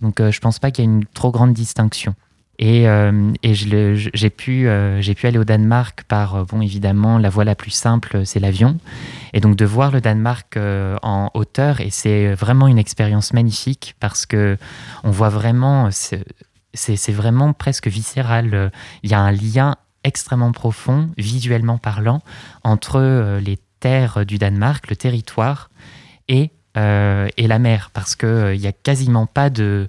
[0.01, 2.15] Donc euh, je pense pas qu'il y ait une trop grande distinction.
[2.59, 7.45] Et, euh, et j'ai pu, euh, pu aller au Danemark par, bon évidemment, la voie
[7.45, 8.79] la plus simple, c'est l'avion.
[9.35, 10.59] Et donc de voir le Danemark
[11.03, 14.57] en hauteur, et c'est vraiment une expérience magnifique parce que
[15.05, 18.73] on voit vraiment, c'est vraiment presque viscéral.
[19.03, 22.23] Il y a un lien extrêmement profond, visuellement parlant,
[22.65, 25.69] entre les terres du Danemark, le territoire,
[26.29, 29.89] et, et la mer, parce qu'il n'y a quasiment pas de...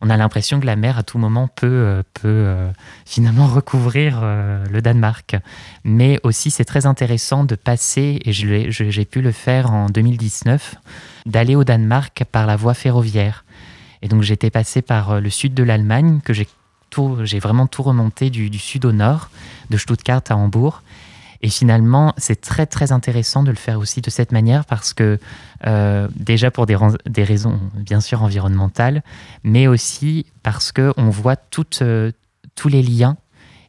[0.00, 2.70] On a l'impression que la mer, à tout moment, peut, euh, peut euh,
[3.06, 5.36] finalement recouvrir euh, le Danemark.
[5.84, 10.76] Mais aussi, c'est très intéressant de passer, et j'ai pu le faire en 2019,
[11.24, 13.44] d'aller au Danemark par la voie ferroviaire.
[14.02, 16.46] Et donc, j'étais passé par euh, le sud de l'Allemagne, que j'ai
[17.24, 19.28] j'ai vraiment tout remonté du sud au nord,
[19.68, 20.82] de Stuttgart à Hambourg.
[21.42, 25.18] Et finalement, c'est très très intéressant de le faire aussi de cette manière parce que
[25.66, 26.76] euh, déjà pour des,
[27.24, 29.02] raisons bien sûr environnementales,
[29.42, 31.36] mais aussi parce que on voit
[31.82, 32.12] euh,
[32.54, 33.16] tous les liens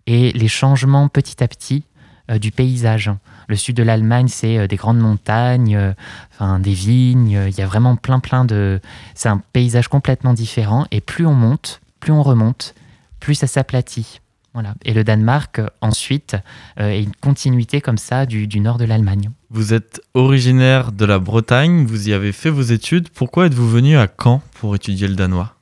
[0.06, 1.84] et les changements petit à petit
[2.30, 3.12] euh, du paysage.
[3.50, 5.94] Le sud de l'Allemagne, c'est des grandes montagnes,
[6.34, 7.42] enfin des vignes.
[7.48, 8.82] Il y a vraiment plein plein de.
[9.16, 10.86] C'est un paysage complètement différent.
[10.92, 12.76] Et plus on monte, plus on remonte,
[13.22, 14.20] plus ça s'aplatit.
[14.58, 14.74] Voilà.
[14.86, 16.36] Et le Danemark, euh, ensuite,
[16.80, 19.30] euh, est une continuité comme ça du, du nord de l'Allemagne.
[19.52, 23.10] Vous êtes originaire de la Bretagne, vous y avez fait vos études.
[23.10, 25.54] Pourquoi êtes-vous venu à Caen pour étudier le danois?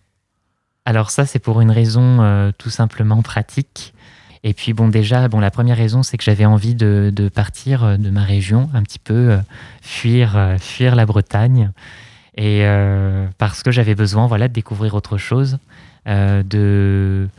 [0.86, 3.93] Alors ça, c'est pour une raison euh, tout simplement pratique.
[4.46, 7.84] Et puis bon, déjà, bon, la première raison, c'est que j'avais envie de, de partir
[7.84, 9.38] euh, de ma région, un petit peu euh,
[9.82, 11.72] fuir, fuir la Bretagne,
[12.38, 12.66] et
[13.38, 15.58] parce que j'avais besoin, voilà, de découvrir autre chose,
[16.06, 17.30] de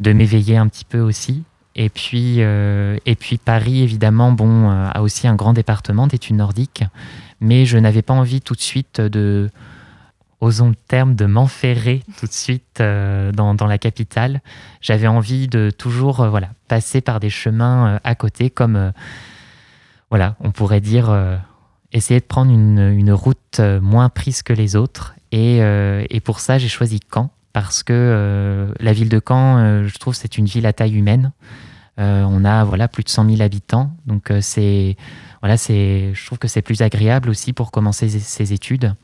[0.00, 1.44] de m'éveiller un petit peu aussi.
[1.76, 6.36] Et puis, euh, et puis Paris, évidemment, bon, euh, a aussi un grand département d'études
[6.36, 6.84] nordiques,
[7.40, 9.50] mais je n'avais pas envie tout de suite de,
[10.40, 14.40] osons le terme, de m'enferrer tout de suite euh, dans, dans la capitale.
[14.80, 18.92] J'avais envie de toujours voilà, passer par des chemins à côté, comme,
[20.10, 21.16] voilà, on pourrait dire,
[21.92, 25.14] essayer de prendre une, une route moins prise que les autres.
[25.30, 29.86] Et, et pour ça, j'ai choisi Caen, parce que euh, la ville de Caen, euh,
[29.86, 31.32] je trouve, c'est une ville à taille humaine.
[31.98, 34.96] Euh, on a voilà, plus de 100 000 habitants, donc c'est,
[35.42, 38.94] voilà, c'est, je trouve que c'est plus agréable aussi pour commencer ses, études.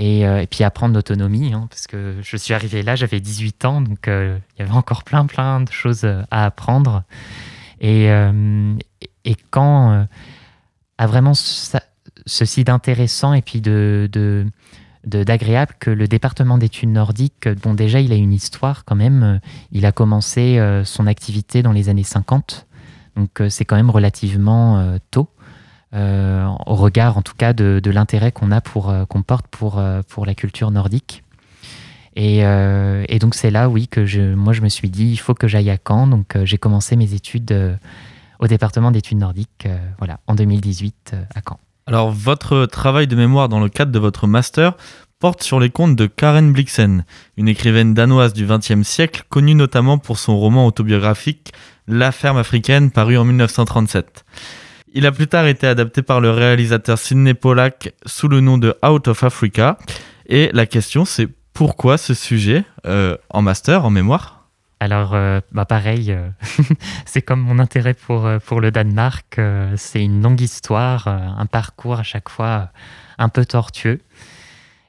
[0.00, 4.06] Et, puis apprendre l'autonomie, hein, parce que je suis arrivé là, j'avais 18 ans, donc
[4.06, 7.02] il y avait encore plein plein de choses à apprendre.
[7.80, 8.08] Et,
[9.28, 10.04] et euh,
[10.96, 14.46] a vraiment ceci d'intéressant et puis de-
[15.08, 19.38] d'agréable que le département d'études nordiques, bon déjà il a une histoire quand même, euh,
[19.72, 22.66] il a commencé euh, son activité dans les années 50,
[23.16, 25.28] donc euh, c'est quand même relativement tôt
[25.94, 30.34] au regard en tout cas de, l'intérêt qu'on a pour qu'on porte pour pour la
[30.34, 31.24] culture nordique.
[32.14, 35.32] Et, et donc c'est là, oui, que je, moi je me suis dit, il faut
[35.32, 36.06] que j'aille à Caen.
[36.06, 37.78] Donc j'ai commencé mes études
[38.38, 41.58] au département d'études nordiques, voilà, en 2018 euh, à Caen.
[41.88, 44.74] Alors, votre travail de mémoire dans le cadre de votre master
[45.20, 47.06] porte sur les contes de Karen Blixen,
[47.38, 51.54] une écrivaine danoise du XXe siècle, connue notamment pour son roman autobiographique
[51.86, 54.26] La ferme africaine, paru en 1937.
[54.92, 58.76] Il a plus tard été adapté par le réalisateur Sidney Pollack sous le nom de
[58.86, 59.78] Out of Africa.
[60.26, 64.37] Et la question, c'est pourquoi ce sujet euh, en master, en mémoire?
[64.80, 66.28] Alors, euh, bah pareil, euh,
[67.04, 69.40] c'est comme mon intérêt pour, euh, pour le Danemark.
[69.76, 72.70] c'est une longue histoire, un parcours à chaque fois
[73.18, 74.00] un peu tortueux,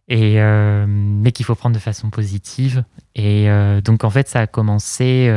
[0.08, 2.84] et, mais qu'il faut prendre de façon positive.
[3.16, 3.48] Et
[3.84, 5.32] donc, en fait, ça a commencé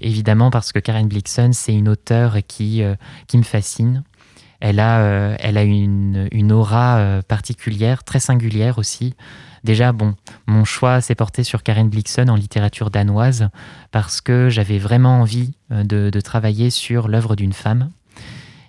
[0.00, 2.82] évidemment parce que Karen Blixen, c'est une auteure qui,
[3.28, 4.02] qui me fascine.
[4.58, 9.14] Elle a, elle a une, une aura particulière, très singulière aussi.
[9.64, 10.14] Déjà, bon,
[10.46, 13.48] mon choix s'est porté sur Karen Blixen en littérature danoise
[13.90, 17.90] parce que j'avais vraiment envie euh, de, travailler sur l'œuvre d'une femme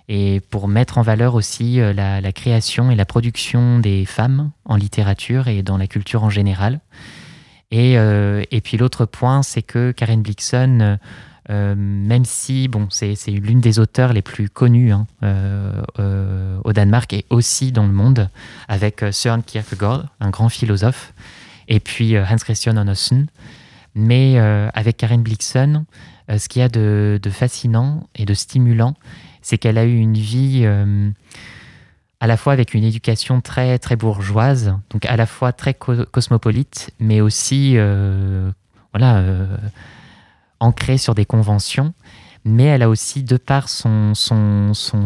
[0.08, 4.76] et pour mettre en valeur aussi euh, la, création et la production des femmes en
[4.76, 6.80] littérature et dans la culture en général.
[7.70, 10.98] Et, euh, puis l'autre point, c'est que Karen Blixen,
[11.48, 15.06] même si bon, c'est l'une des auteurs les plus connues hein,
[16.72, 18.28] au Danemark et aussi dans le monde,
[18.66, 21.12] avec euh, Søren Kierkegaard, un grand philosophe,
[21.68, 23.26] et puis euh, Hans Christian Andersen.
[23.94, 25.84] Mais euh, avec Karen Blixen,
[26.30, 28.94] ce qu'il y a de, fascinant et de stimulant,
[29.42, 30.64] c'est qu'elle a eu une vie
[32.20, 36.06] à la fois avec une éducation très très bourgeoise, donc à la fois très co-
[36.06, 37.76] cosmopolite, mais aussi
[38.94, 39.22] voilà
[40.60, 41.92] ancrée sur des conventions.
[42.44, 44.12] Mais elle a aussi, de par son,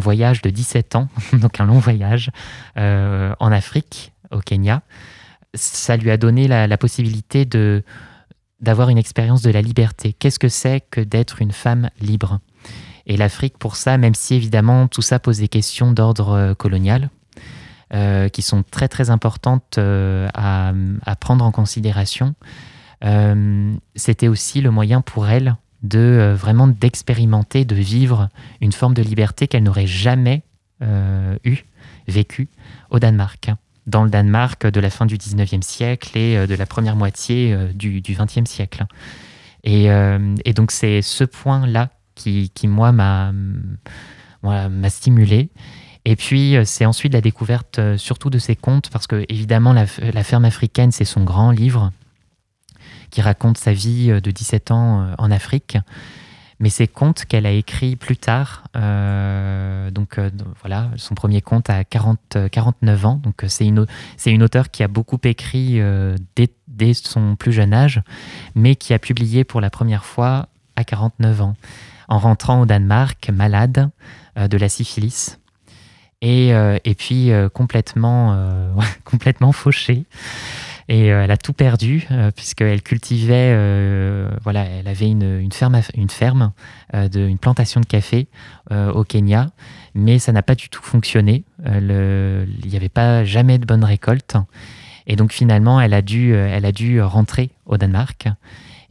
[0.00, 2.30] voyage de 17 ans, donc un long voyage
[2.78, 4.82] euh, en Afrique, au Kenya,
[5.54, 7.82] ça lui a donné la, possibilité de
[8.60, 10.14] d'avoir une expérience de la liberté.
[10.14, 12.40] Qu'est-ce que c'est que d'être une femme libre?
[13.04, 17.10] Et l'Afrique, pour ça, même si évidemment tout ça pose des questions d'ordre euh, colonial,
[17.92, 20.72] euh, qui sont très très importantes à,
[21.20, 22.34] prendre en considération,
[23.94, 28.28] c'était aussi le moyen pour elle de euh, vraiment d'expérimenter, de vivre
[28.60, 30.42] une forme de liberté qu'elle n'aurait jamais
[30.82, 31.58] euh, eu,
[32.06, 32.48] vécue
[32.90, 33.50] au Danemark.
[33.86, 37.56] Dans le Danemark de la fin du 19e siècle et euh, de la première moitié
[37.74, 38.84] du, du 20e siècle.
[39.64, 43.32] Et, euh, et donc c'est ce point-là qui, qui, moi, m'a
[44.42, 45.48] voilà, stimulé.
[46.04, 49.86] Et puis, c'est ensuite la découverte surtout de ses contes, parce que, évidemment, la
[50.22, 51.90] ferme africaine, c'est son grand livre
[53.10, 55.78] qui raconte sa vie euh, de 17 ans euh, en Afrique.
[56.58, 60.18] Mais ces contes qu'elle a écrits plus tard, euh, donc
[60.62, 63.84] voilà, son premier conte à 40, euh, 49 ans, donc c'est une,
[64.16, 65.78] c'est une auteure qui a beaucoup écrit
[66.34, 68.00] dès, dès son plus jeune âge,
[68.54, 71.56] mais qui a publié pour la première fois à 49 ans,
[72.08, 73.90] en rentrant au Danemark malade
[74.36, 75.38] de la syphilis.
[76.22, 80.06] Et, et puis complètement, complètement fauchée.
[80.88, 85.80] Et euh, elle a tout perdu euh, puisqu'elle cultivait, euh, voilà, elle avait une, ferme,
[85.94, 86.52] une ferme
[86.92, 88.28] une plantation de café
[88.70, 89.50] au Kenya,
[89.94, 91.44] mais ça n'a pas du tout fonctionné.
[91.64, 94.36] Il n'y avait pas jamais de bonne récolte.
[95.06, 98.28] Et donc finalement, elle a dû, elle a dû rentrer au Danemark.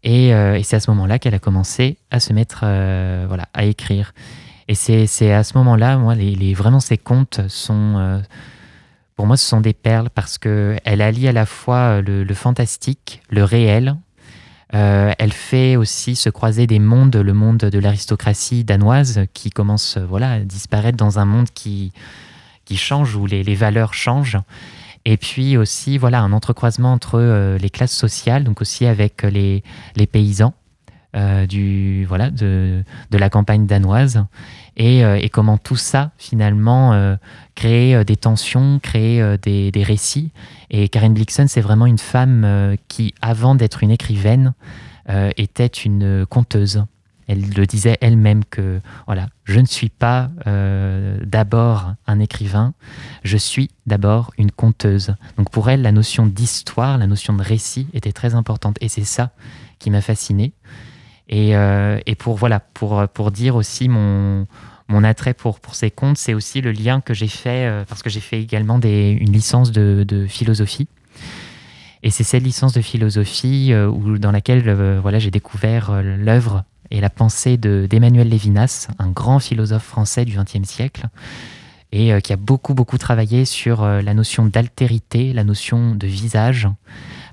[0.04, 0.32] Et,
[0.64, 2.60] c'est à ce moment-là qu'elle a commencé à se mettre,
[3.28, 4.14] voilà, à écrire.
[4.68, 8.22] Et c'est à ce moment-là, moi, les, vraiment ces contes sont,
[9.16, 12.34] pour moi, ce sont des perles parce que elle allie à la fois euh, le,
[12.34, 13.96] fantastique, le réel.
[14.74, 19.98] Euh, elle fait aussi se croiser des mondes, le monde de l'aristocratie danoise qui commence,
[19.98, 21.94] euh, voilà, à disparaître dans un monde qui
[22.66, 24.40] qui change où les, les valeurs changent.
[25.06, 29.64] Et puis aussi, voilà, un entrecroisement entre les classes sociales, donc aussi avec les,
[29.96, 30.56] les paysans
[31.48, 34.26] du, voilà, de, de la campagne danoise,
[34.78, 37.16] et, euh, et comment tout ça, finalement, euh,
[37.56, 40.32] crée euh, des tensions, crée des, récits.
[40.70, 44.54] Et Karen Blixen, c'est vraiment une femme qui, avant d'être une écrivaine,
[45.38, 46.84] était une conteuse.
[47.28, 50.32] Elle le disait elle-même que voilà, je ne suis pas
[51.24, 52.74] d'abord un écrivain,
[53.24, 55.14] je suis d'abord une conteuse.
[55.38, 58.78] Donc pour elle, la notion d'histoire, la notion de récit était très importante.
[58.82, 59.32] Et c'est ça
[59.78, 60.54] qui m'a fasciné.
[61.30, 64.46] Et, euh, et pour, voilà, pour, pour dire aussi mon,
[64.88, 68.04] mon attrait pour, pour ces contes, c'est aussi le lien que j'ai fait, euh, parce
[68.04, 70.88] que j'ai fait également des, une licence de, de philosophie.
[72.04, 74.70] Et c'est cette licence de philosophie euh, où, dans laquelle
[75.02, 80.38] voilà, j'ai découvert l'œuvre et la pensée de- d'Emmanuel Lévinas, un grand philosophe français du
[80.38, 81.08] XXe siècle,
[81.92, 86.68] et qui a beaucoup, beaucoup travaillé sur la notion d'altérité, la notion de visage,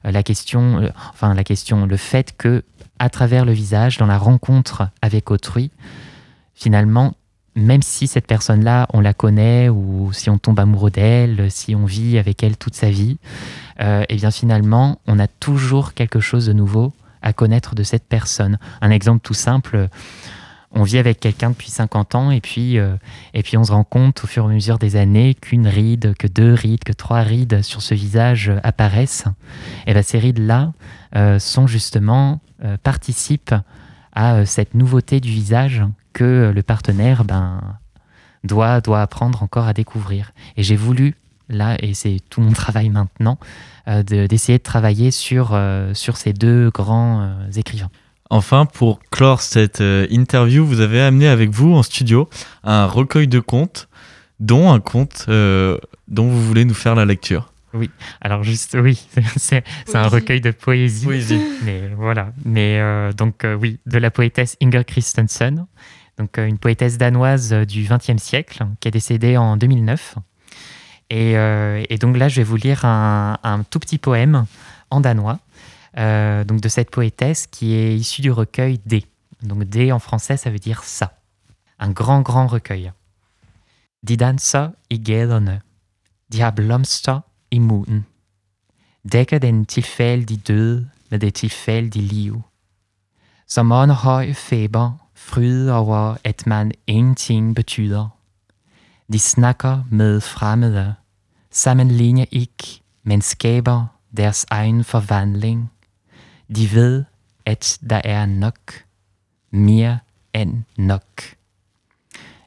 [0.04, 2.62] la question, enfin la question, le fait que
[3.02, 5.72] à travers le visage, dans la rencontre avec autrui,
[6.54, 7.14] finalement,
[7.56, 11.84] même si cette personne-là, on la connaît ou si on tombe amoureux d'elle, si on
[11.84, 13.18] vit avec elle toute sa vie,
[13.80, 16.92] euh, et bien finalement, on a toujours quelque chose de nouveau
[17.22, 18.56] à connaître de cette personne.
[18.80, 19.88] Un exemple tout simple,
[20.74, 22.96] on vit avec quelqu'un depuis 50 ans et puis, euh,
[23.34, 26.14] et puis on se rend compte au fur et à mesure des années qu'une ride,
[26.18, 29.26] que deux rides, que trois rides sur ce visage euh, apparaissent.
[29.86, 30.72] Et bien ces rides-là
[31.16, 32.40] euh, sont justement,
[32.82, 33.54] participent
[34.14, 37.60] à cette nouveauté du visage que le partenaire ben,
[38.44, 40.32] doit, doit apprendre encore à découvrir.
[40.56, 41.16] Et j'ai voulu,
[41.48, 43.38] là, et c'est tout mon travail maintenant,
[43.88, 45.58] euh, de- d'essayer de, travailler sur,
[45.92, 47.90] sur ces deux grands écrivains.
[48.32, 52.30] Enfin, pour clore cette euh, interview, vous avez amené avec vous en studio
[52.64, 53.90] un recueil de contes,
[54.40, 55.76] dont un conte euh,
[56.08, 57.52] dont vous voulez nous faire la lecture.
[58.22, 59.06] Alors juste, oui,
[59.36, 61.04] c'est c'est un recueil de poésie.
[61.04, 61.42] Poésie.
[61.64, 62.32] Mais voilà.
[62.46, 65.66] Mais euh, donc euh, oui, de la poétesse Inger Christensen,
[66.18, 70.16] donc euh, une poétesse danoise euh, du XXe siècle qui est décédée en 2009.
[71.10, 74.46] Et, euh, et donc là, je vais vous lire un, un tout petit poème
[74.90, 75.38] en danois,
[75.98, 79.04] euh, donc de cette poétesse qui est issue du recueil D.
[79.42, 81.18] Donc D en français, ça veut dire ça.
[81.78, 82.92] Un grand, grand recueil.
[84.02, 85.62] De danser i gaderne.
[86.32, 86.54] De har
[87.50, 88.06] i munden.
[89.12, 92.42] Dækker den tilfældige død med det tilfældige liv.
[93.46, 98.08] Som åndehøj feber, fryd over, at man ingenting betyder.
[99.12, 100.94] De snakker med fremmede,
[101.50, 103.86] sammenligner ikke, men skaber
[104.16, 105.70] deres egen forvandling.
[106.54, 107.04] De ved,
[107.46, 108.84] at der er nok.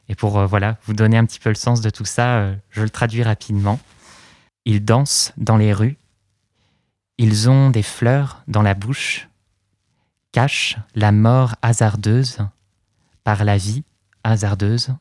[0.07, 2.55] Et pour euh, voilà, vous donner un petit peu le sens de tout ça, euh,
[2.69, 3.79] je le traduis rapidement.
[4.65, 5.97] Ils dansent dans les rues,
[7.17, 9.27] ils ont des fleurs dans la bouche,
[10.31, 12.39] cachent la mort hasardeuse
[13.23, 13.83] par la vie
[14.23, 14.93] hasardeuse,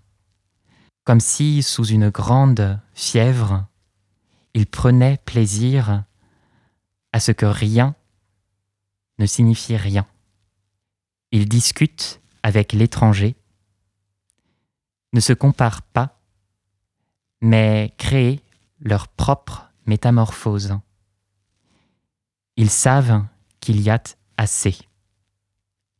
[1.04, 3.66] comme si sous une grande fièvre,
[4.54, 6.04] ils prenaient plaisir
[7.12, 7.94] à ce que rien
[9.18, 10.06] ne signifie rien.
[11.30, 13.34] Ils discutent avec l'étranger,
[15.12, 16.20] ne se comparent pas,
[17.40, 18.40] mais créent
[18.80, 20.78] leur propre métamorphose.
[22.56, 23.24] Ils savent
[23.60, 24.00] qu'il y a
[24.36, 24.76] assez,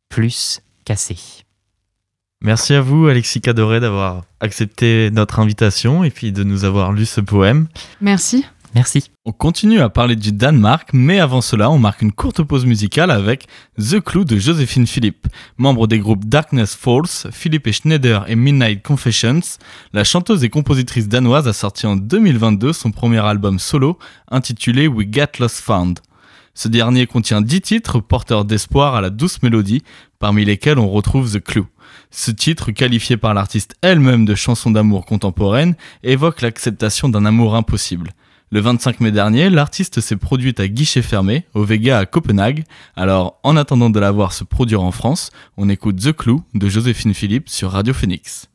[0.09, 1.17] plus qu'assez.
[2.41, 7.05] Merci à vous, Alexis Cadoré, d'avoir accepté notre invitation et puis de nous avoir lu
[7.05, 7.67] ce poème.
[8.01, 8.45] Merci.
[8.75, 9.09] Merci.
[9.23, 13.09] On continue à parler du Danemark, mais avant cela, on marque une courte pause musicale
[13.09, 13.47] avec
[13.79, 15.27] The Clue de Joséphine Philippe.
[15.57, 19.39] Membre des groupes Darkness Falls, Philippe Schneider et Midnight Confessions,
[19.93, 23.97] la chanteuse et compositrice danoise a sorti en 2022 son premier album solo
[24.29, 26.01] intitulé We Get Lost Found.
[26.53, 29.83] Ce dernier contient 10 titres porteurs d'espoir à la douce mélodie,
[30.19, 31.65] parmi lesquels on retrouve The Clue.
[32.11, 38.11] Ce titre, qualifié par l'artiste elle-même de chanson d'amour contemporaine, évoque l'acceptation d'un amour impossible.
[38.51, 42.63] Le 25 mai dernier, l'artiste s'est produite à guichet fermé, au Vega à Copenhague.
[42.95, 46.69] Alors, en attendant de la voir se produire en France, on écoute The Clue de
[46.69, 48.47] Joséphine Philippe sur Radio Phoenix.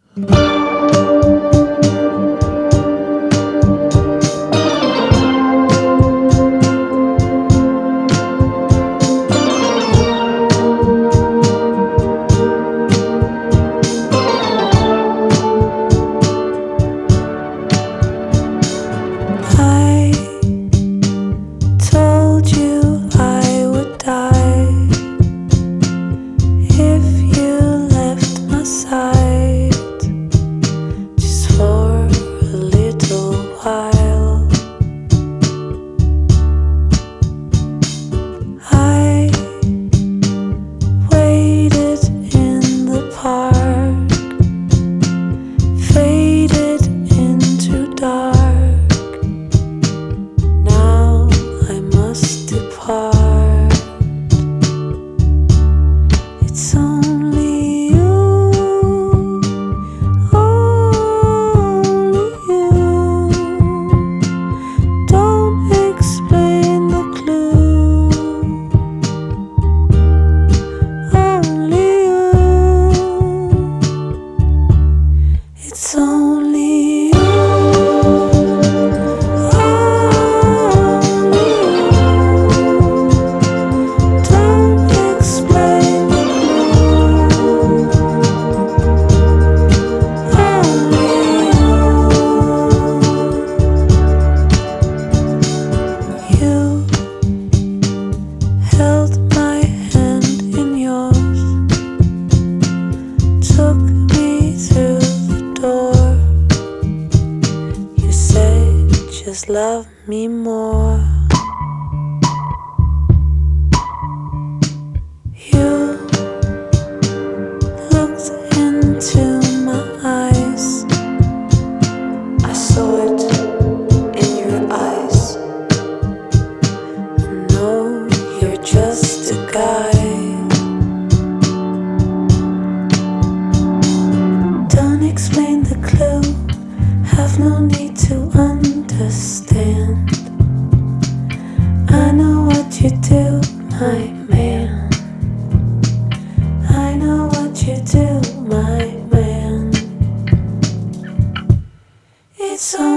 [152.60, 152.89] so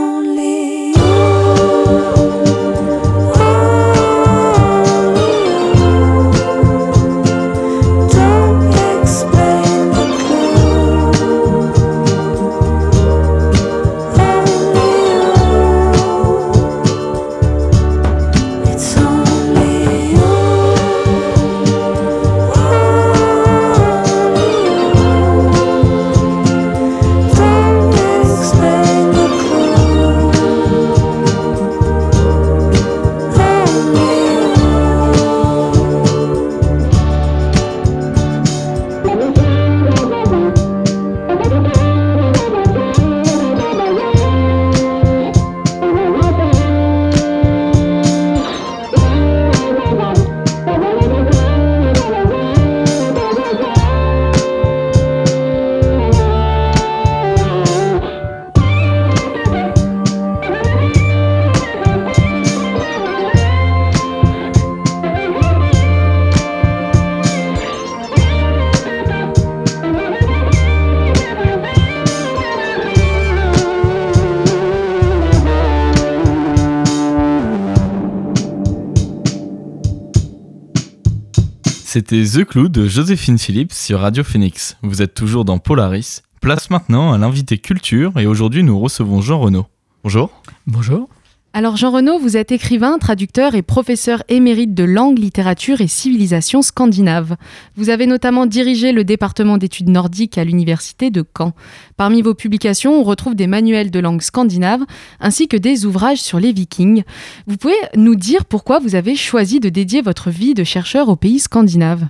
[81.94, 84.78] C'était The Clou de Joséphine Phillips sur Radio Phoenix.
[84.82, 86.24] Vous êtes toujours dans Polaris.
[86.42, 89.68] Place maintenant à l'invité culture et aujourd'hui nous recevons Jean Renaud.
[90.04, 90.32] Bonjour.
[90.66, 91.08] Bonjour.
[91.56, 96.64] Alors Jean Renaud, vous êtes écrivain, traducteur et professeur émérite de langue, littérature et civilisation
[96.64, 97.36] scandinave.
[97.76, 101.54] Vous avez notamment dirigé le département d'études nordiques à l'université de Caen.
[101.96, 104.82] Parmi vos publications, on retrouve des manuels de langue scandinave
[105.20, 107.04] ainsi que des ouvrages sur les vikings.
[107.46, 111.16] Vous pouvez nous dire pourquoi vous avez choisi de dédier votre vie de chercheur aux
[111.16, 112.08] pays scandinaves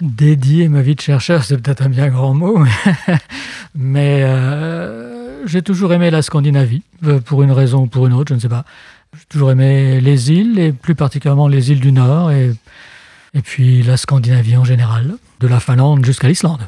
[0.00, 2.70] Dédier ma vie de chercheur, c'est peut-être un bien grand mot, mais,
[3.74, 8.30] mais, euh, j'ai toujours aimé la Scandinavie, euh, pour une raison ou pour une autre,
[8.30, 8.64] je ne sais pas.
[9.16, 12.52] J'ai toujours aimé les îles, et plus particulièrement les îles du Nord, et,
[13.34, 16.66] et puis la Scandinavie en général, de la Finlande jusqu'à l'Islande.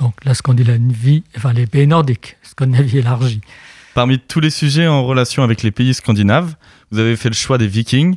[0.00, 3.40] Donc la Scandinavie, enfin les pays nordiques, Scandinavie élargie.
[3.94, 6.56] Parmi tous les sujets en relation avec les pays scandinaves,
[6.90, 8.16] vous avez fait le choix des vikings.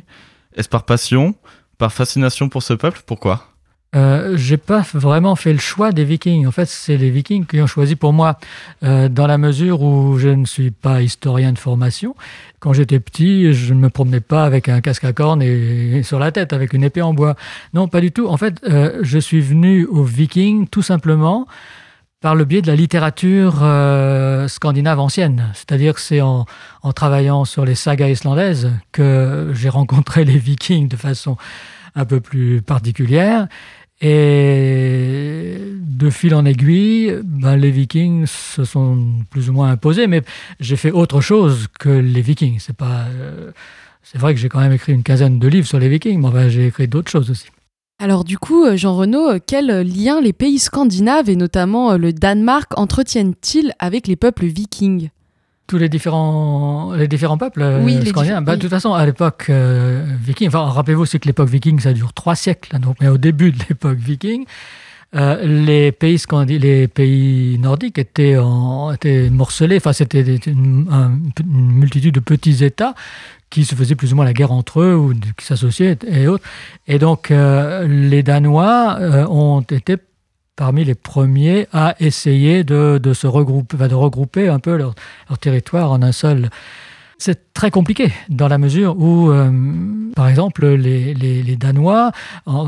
[0.56, 1.36] Est-ce par passion,
[1.78, 3.02] par fascination pour ce peuple?
[3.06, 3.52] Pourquoi?
[3.96, 6.46] Euh, j'ai pas vraiment fait le choix des Vikings.
[6.46, 8.38] En fait, c'est les Vikings qui ont choisi pour moi,
[8.82, 12.14] euh, dans la mesure où je ne suis pas historien de formation.
[12.60, 16.18] Quand j'étais petit, je ne me promenais pas avec un casque à cornes et, sur
[16.18, 17.34] la tête, avec une épée en bois.
[17.72, 18.28] Non, pas du tout.
[18.28, 21.46] En fait, euh, je suis venu aux Vikings tout simplement
[22.20, 23.64] par le biais de la littérature
[24.48, 25.50] scandinave ancienne.
[25.54, 26.46] C'est-à-dire que c'est en
[26.92, 31.36] travaillant sur les sagas islandaises que j'ai rencontré les Vikings de façon
[31.94, 33.48] un peu plus particulière.
[34.00, 35.58] Et
[35.98, 40.22] de fil en aiguille, ben, les Vikings se sont plus ou moins imposés, mais
[40.60, 42.58] j'ai fait autre chose que les Vikings.
[42.60, 43.50] C'est pas, euh,
[44.02, 46.50] c'est vrai que j'ai quand même écrit une quinzaine de livres sur les Vikings, mais
[46.50, 47.48] j'ai écrit d'autres choses aussi.
[48.00, 52.12] Alors du coup, euh, Jean Renaud, euh, quel lien les pays scandinaves et notamment le
[52.12, 55.10] Danemark entretiennent-ils avec les peuples vikings?
[55.68, 58.42] Tous les différents, les différents peuples euh, Oui, les scandinaves.
[58.42, 58.56] Bah, oui.
[58.58, 62.12] De toute façon, à l'époque euh, viking, enfin, rappelez-vous, c'est que l'époque viking, ça dure
[62.12, 62.74] trois siècles.
[62.74, 64.44] hein, donc, mais au début de l'époque viking,
[65.14, 69.76] euh, les, pays scandi- les pays nordiques étaient, en, étaient morcelés.
[69.76, 72.94] Enfin, c'était une, un- une multitude de petits États
[73.50, 76.44] qui se faisaient plus ou moins la guerre entre eux ou qui s'associaient et autres.
[76.86, 79.96] Et donc, euh, les Danois euh, ont été
[80.58, 84.94] parmi les premiers à essayer de, de se regrouper, de regrouper un peu leur,
[85.40, 86.50] territoire en un seul.
[87.16, 89.50] C'est très compliqué dans la mesure où, euh,
[90.16, 92.10] par exemple, les, les- Danois,
[92.46, 92.58] en,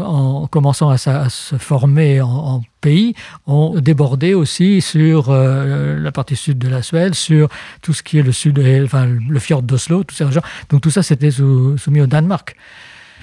[0.42, 3.14] en commençant à, se former en, pays,
[3.46, 7.48] ont débordé aussi sur euh, la partie sud de la Suède, sur
[7.82, 10.42] tout ce qui est le sud, enfin le fjord d'Oslo, ces régions.
[10.70, 12.54] Donc tout ça, c'était soumis au Danemark.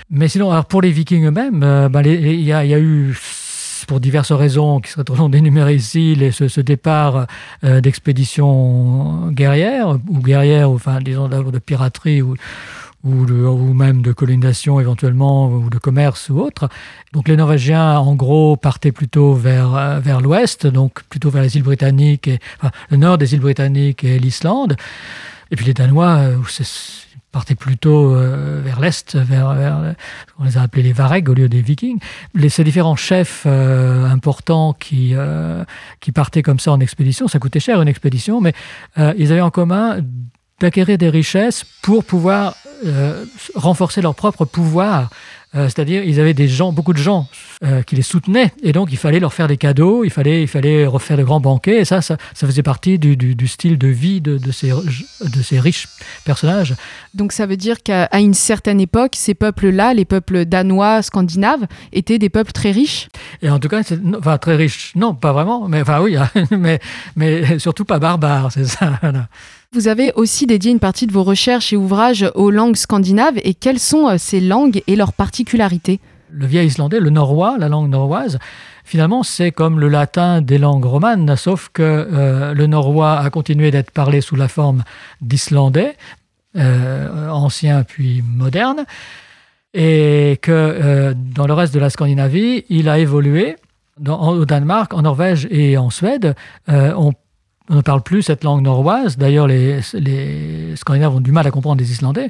[0.09, 3.17] Mais sinon, alors pour les Vikings eux-mêmes, euh, ben, il y a eu
[3.87, 7.25] pour diverses raisons qui seraient trop longues d'énumérer ici, les- ce, ce départ
[7.63, 12.35] euh, d'expéditions guerrières, ou guerrières, ou, enfin, disons de piraterie, ou,
[13.03, 16.67] ou, de- ou même de colonisation éventuellement, ou de commerce ou autre.
[17.13, 21.55] Donc les Norvégiens, en gros, partaient plutôt vers, euh, vers l'ouest, donc plutôt vers les
[21.55, 22.39] îles britanniques, et,
[22.89, 24.75] le nord des îles britanniques et l'Islande.
[25.51, 26.35] Et puis les Danois, euh,
[27.31, 29.95] partaient plutôt euh, vers l'est, vers, vers-
[30.39, 31.99] on les a appelés les Varegs au lieu des Vikings.
[32.33, 35.63] Les, ces différents chefs euh, importants qui, euh,
[35.99, 38.53] qui partaient comme ça en expédition, ça coûtait cher une expédition, mais
[38.97, 39.99] ils avaient en commun
[40.59, 42.55] d'acquérir des richesses pour pouvoir
[43.55, 45.09] renforcer leur propre pouvoir.
[45.57, 47.27] Euh, C'est-à-dire, ils avaient des gens, beaucoup de gens
[47.65, 50.47] euh, qui les soutenaient, et donc il fallait leur faire des cadeaux, il fallait, il
[50.47, 53.77] fallait refaire de grands banquets, et ça, ça, ça faisait partie du, du- du style
[53.77, 55.87] de vie de, de ces, de ces riches
[56.25, 56.75] personnages.
[57.15, 62.19] Donc ça veut dire qu'à une certaine époque, ces peuples-là, les peuples danois, scandinaves, étaient
[62.19, 63.07] des peuples très riches.
[63.41, 63.81] Et en tout cas,
[64.17, 66.15] enfin, très riches, non, pas vraiment, mais enfin oui,
[66.51, 66.79] mais,
[67.15, 68.93] mais surtout pas barbares, c'est ça.
[69.01, 69.27] voilà.
[69.73, 73.53] Vous avez aussi dédié une partie de vos recherches et ouvrages aux langues scandinaves et
[73.53, 75.99] quelles sont euh, ces langues et leurs particularités?
[76.31, 78.39] Le vieil islandais, le norrois, la langue norroise,
[78.85, 83.69] finalement, c'est comme le latin des langues romanes, sauf que euh, le norrois a continué
[83.71, 84.83] d'être parlé sous la forme
[85.21, 85.97] d'islandais,
[86.55, 88.85] euh, ancien puis moderne,
[89.73, 93.57] et que dans le reste de la Scandinavie, il a évolué.
[94.07, 96.35] Au Danemark, en Norvège et en Suède,
[96.67, 97.11] on,
[97.69, 99.17] on ne parle plus cette langue norroise.
[99.17, 102.29] D'ailleurs, les, les Scandinaves ont du mal à comprendre les Islandais.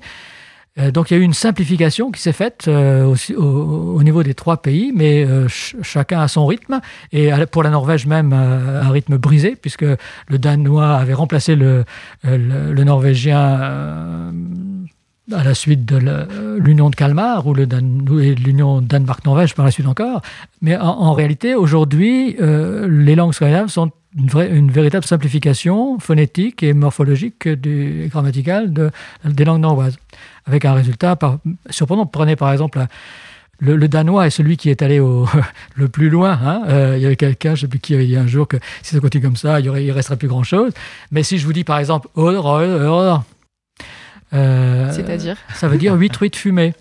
[0.79, 4.21] Euh, donc il y a eu une simplification qui s'est faite euh, au, au niveau
[4.21, 6.81] des trois pays, mais euh, ch- chacun à son rythme.
[7.11, 11.83] Et pour la Norvège même, euh, un rythme brisé, puisque le danois avait remplacé le,
[12.23, 14.31] le, le norvégien
[15.33, 16.25] à la suite de la-
[16.57, 20.21] l'union de Kalmar ou l'union Danemark-Norvège par la suite encore.
[20.61, 27.45] Mais en, réalité, aujourd'hui, euh, les langues scandinaves sont une, véritable simplification phonétique et morphologique
[27.45, 28.89] et grammaticale de,
[29.25, 29.97] des langues norroises
[30.45, 32.05] avec un résultat par- surprenant.
[32.05, 32.83] Prenez par exemple
[33.59, 35.27] le, danois est celui qui est allé au,
[35.75, 36.39] le plus loin.
[36.43, 36.61] hein.
[36.67, 38.57] Euh, il y avait quelqu'un, je ne sais plus qui avait dit un jour que
[38.81, 40.71] si ça continue comme ça, il ne resterait plus grand-chose.
[41.11, 42.07] Mais si je vous dis par exemple
[44.31, 46.73] C'est-à-dire Ça veut dire 8 truites fumées.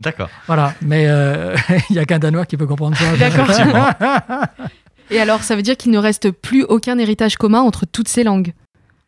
[0.00, 0.28] D'accord.
[0.46, 1.56] Voilà, mais euh,
[1.90, 3.16] il n'y a qu'un Danois qui peut comprendre ça.
[3.16, 3.48] D'accord.
[5.10, 8.24] Et alors, ça veut dire qu'il ne reste plus aucun héritage commun entre toutes ces
[8.24, 8.52] langues?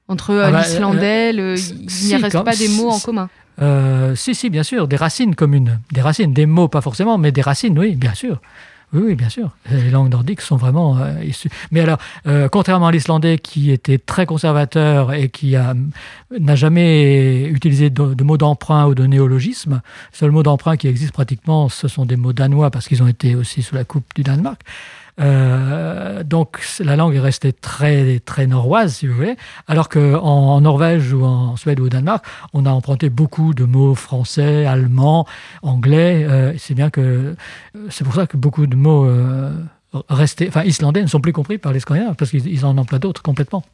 [0.06, 2.90] Entre euh, Ah bah, l'islandais, le- si- il n'y si, reste quand- pas des mots
[2.90, 3.28] en commun?
[3.60, 5.80] Euh, si, si, bien sûr, des racines communes.
[5.92, 8.40] Des racines, des mots, pas forcément, mais des racines, oui, bien sûr.
[8.92, 9.50] Oui, bien sûr.
[9.70, 11.50] Les langues nordiques sont vraiment euh, issues.
[11.70, 15.56] Mais alors, euh, contrairement à l'islandais qui était très conservateur et qui
[16.38, 19.82] n'a jamais utilisé de, de mots d'emprunt ou de néologisme,
[20.12, 23.08] le seul mot d'emprunt qui existe pratiquement, ce sont des mots danois parce qu'ils ont
[23.08, 24.62] été aussi sous la coupe du Danemark.
[25.20, 30.60] Euh, donc la langue est restée très très norroise, si vous voulez, alors qu'en en
[30.60, 35.26] Norvège ou en Suède ou au Danemark, on a emprunté beaucoup de mots français, allemand,
[35.62, 36.24] anglais.
[36.28, 37.34] euh, c'est bien que
[37.88, 39.52] c'est pour ça que beaucoup de mots euh,
[40.08, 42.98] restés, enfin islandais, ne sont plus compris par les Scandinaves parce qu'ils ils en emploient
[42.98, 43.64] d'autres complètement.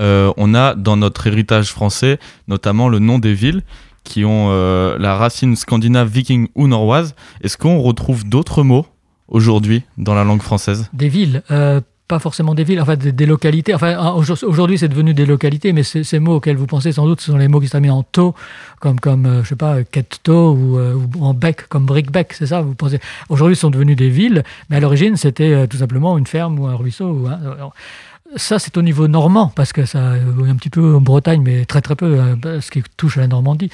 [0.00, 3.62] Euh, on a dans notre héritage français notamment le nom des villes
[4.02, 7.14] qui ont euh, la racine scandinave, viking ou norroise.
[7.42, 8.86] Est-ce qu'on retrouve d'autres mots?
[9.28, 13.74] Aujourd'hui dans la langue française Des villes, euh, pas forcément des villes, enfin des, localités.
[13.74, 17.06] Enfin, en- aujourd- aujourd'hui, c'est devenu des localités, mais ces, mots auxquels vous pensez sans
[17.06, 18.34] doute, ce sont les mots qui se terminent en to,
[18.80, 22.46] comme, comme euh, je sais pas, ketto ou, euh, ou en bec, comme brick-bec, c'est
[22.46, 23.00] ça Vous pensez
[23.30, 26.58] Aujourd'hui, ce sont devenus des villes, mais à l'origine, c'était euh, tout simplement une ferme
[26.58, 27.08] ou un ruisseau.
[27.08, 27.28] ou
[28.36, 31.64] ça, c'est au niveau normand, parce que ça, euh, un petit peu en Bretagne, mais
[31.66, 33.70] très très peu, euh, ce qui touche à la Normandie.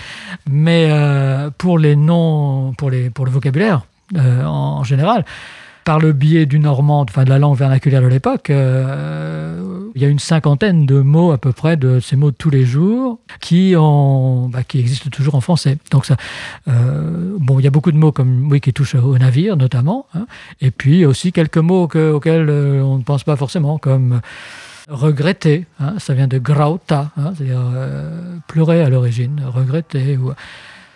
[0.49, 3.83] Mais euh, pour les noms, pour, les, pour le vocabulaire,
[4.17, 5.25] euh, en, général,
[5.85, 10.05] par le biais du normand, enfin de la langue vernaculaire de l'époque, euh, il y
[10.05, 13.19] a une cinquantaine de mots à peu près de ces mots de tous les jours
[13.41, 15.79] qui, bah, existent toujours en français.
[15.91, 16.07] Donc
[16.69, 20.27] euh, bon, il y a beaucoup de mots comme qui touchent au navire notamment, hein,
[20.61, 24.21] et puis aussi quelques mots que- auxquels on ne pense pas forcément, comme
[24.89, 27.63] regretter, hein, ça vient de grauta, hein, c'est-à-dire
[28.49, 30.17] pleurer à l'origine, regretter.
[30.17, 30.33] Ou,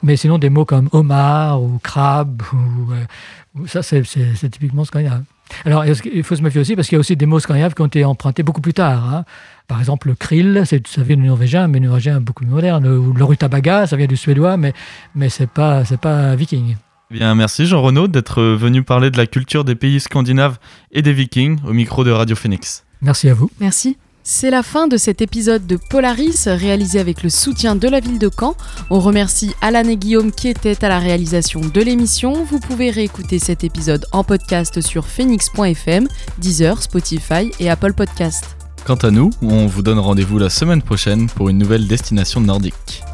[0.05, 4.85] mais sinon des mots comme homard ou crabe, ou, euh, ça c'est, c'est- c'est typiquement
[4.85, 5.23] scandinave.
[5.65, 7.83] Alors qu'il faut se méfier aussi parce qu'il y a aussi des mots scandinaves qui
[7.83, 9.13] ont été empruntés beaucoup plus tard.
[9.15, 9.25] hein.
[9.69, 12.87] Par exemple, le krill, c'est, ça vient du norvégien, mais norvégien beaucoup plus moderne.
[12.87, 14.73] Ou le rutabaga, ça vient du suédois, mais,
[15.15, 16.77] mais c'est pas, c'est pas viking.
[17.11, 20.59] Bien, merci Jean Renaud d'être venu parler de la culture des pays scandinaves
[20.93, 22.85] et des vikings au micro de Radio Phoenix.
[23.03, 23.51] Merci à vous.
[23.61, 23.97] Merci.
[24.27, 28.19] C'est la fin de cet épisode de Polaris réalisé avec le soutien de la ville
[28.19, 28.57] de Caen.
[28.89, 32.33] On remercie Alan et Guillaume qui étaient à la réalisation de l'émission.
[32.45, 36.09] Vous pouvez réécouter cet épisode en podcast sur phoenix.fm,
[36.39, 38.57] Deezer, Spotify et Apple Podcast.
[38.87, 43.05] Quant à nous, on vous donne rendez-vous la semaine prochaine pour une nouvelle destination nordique.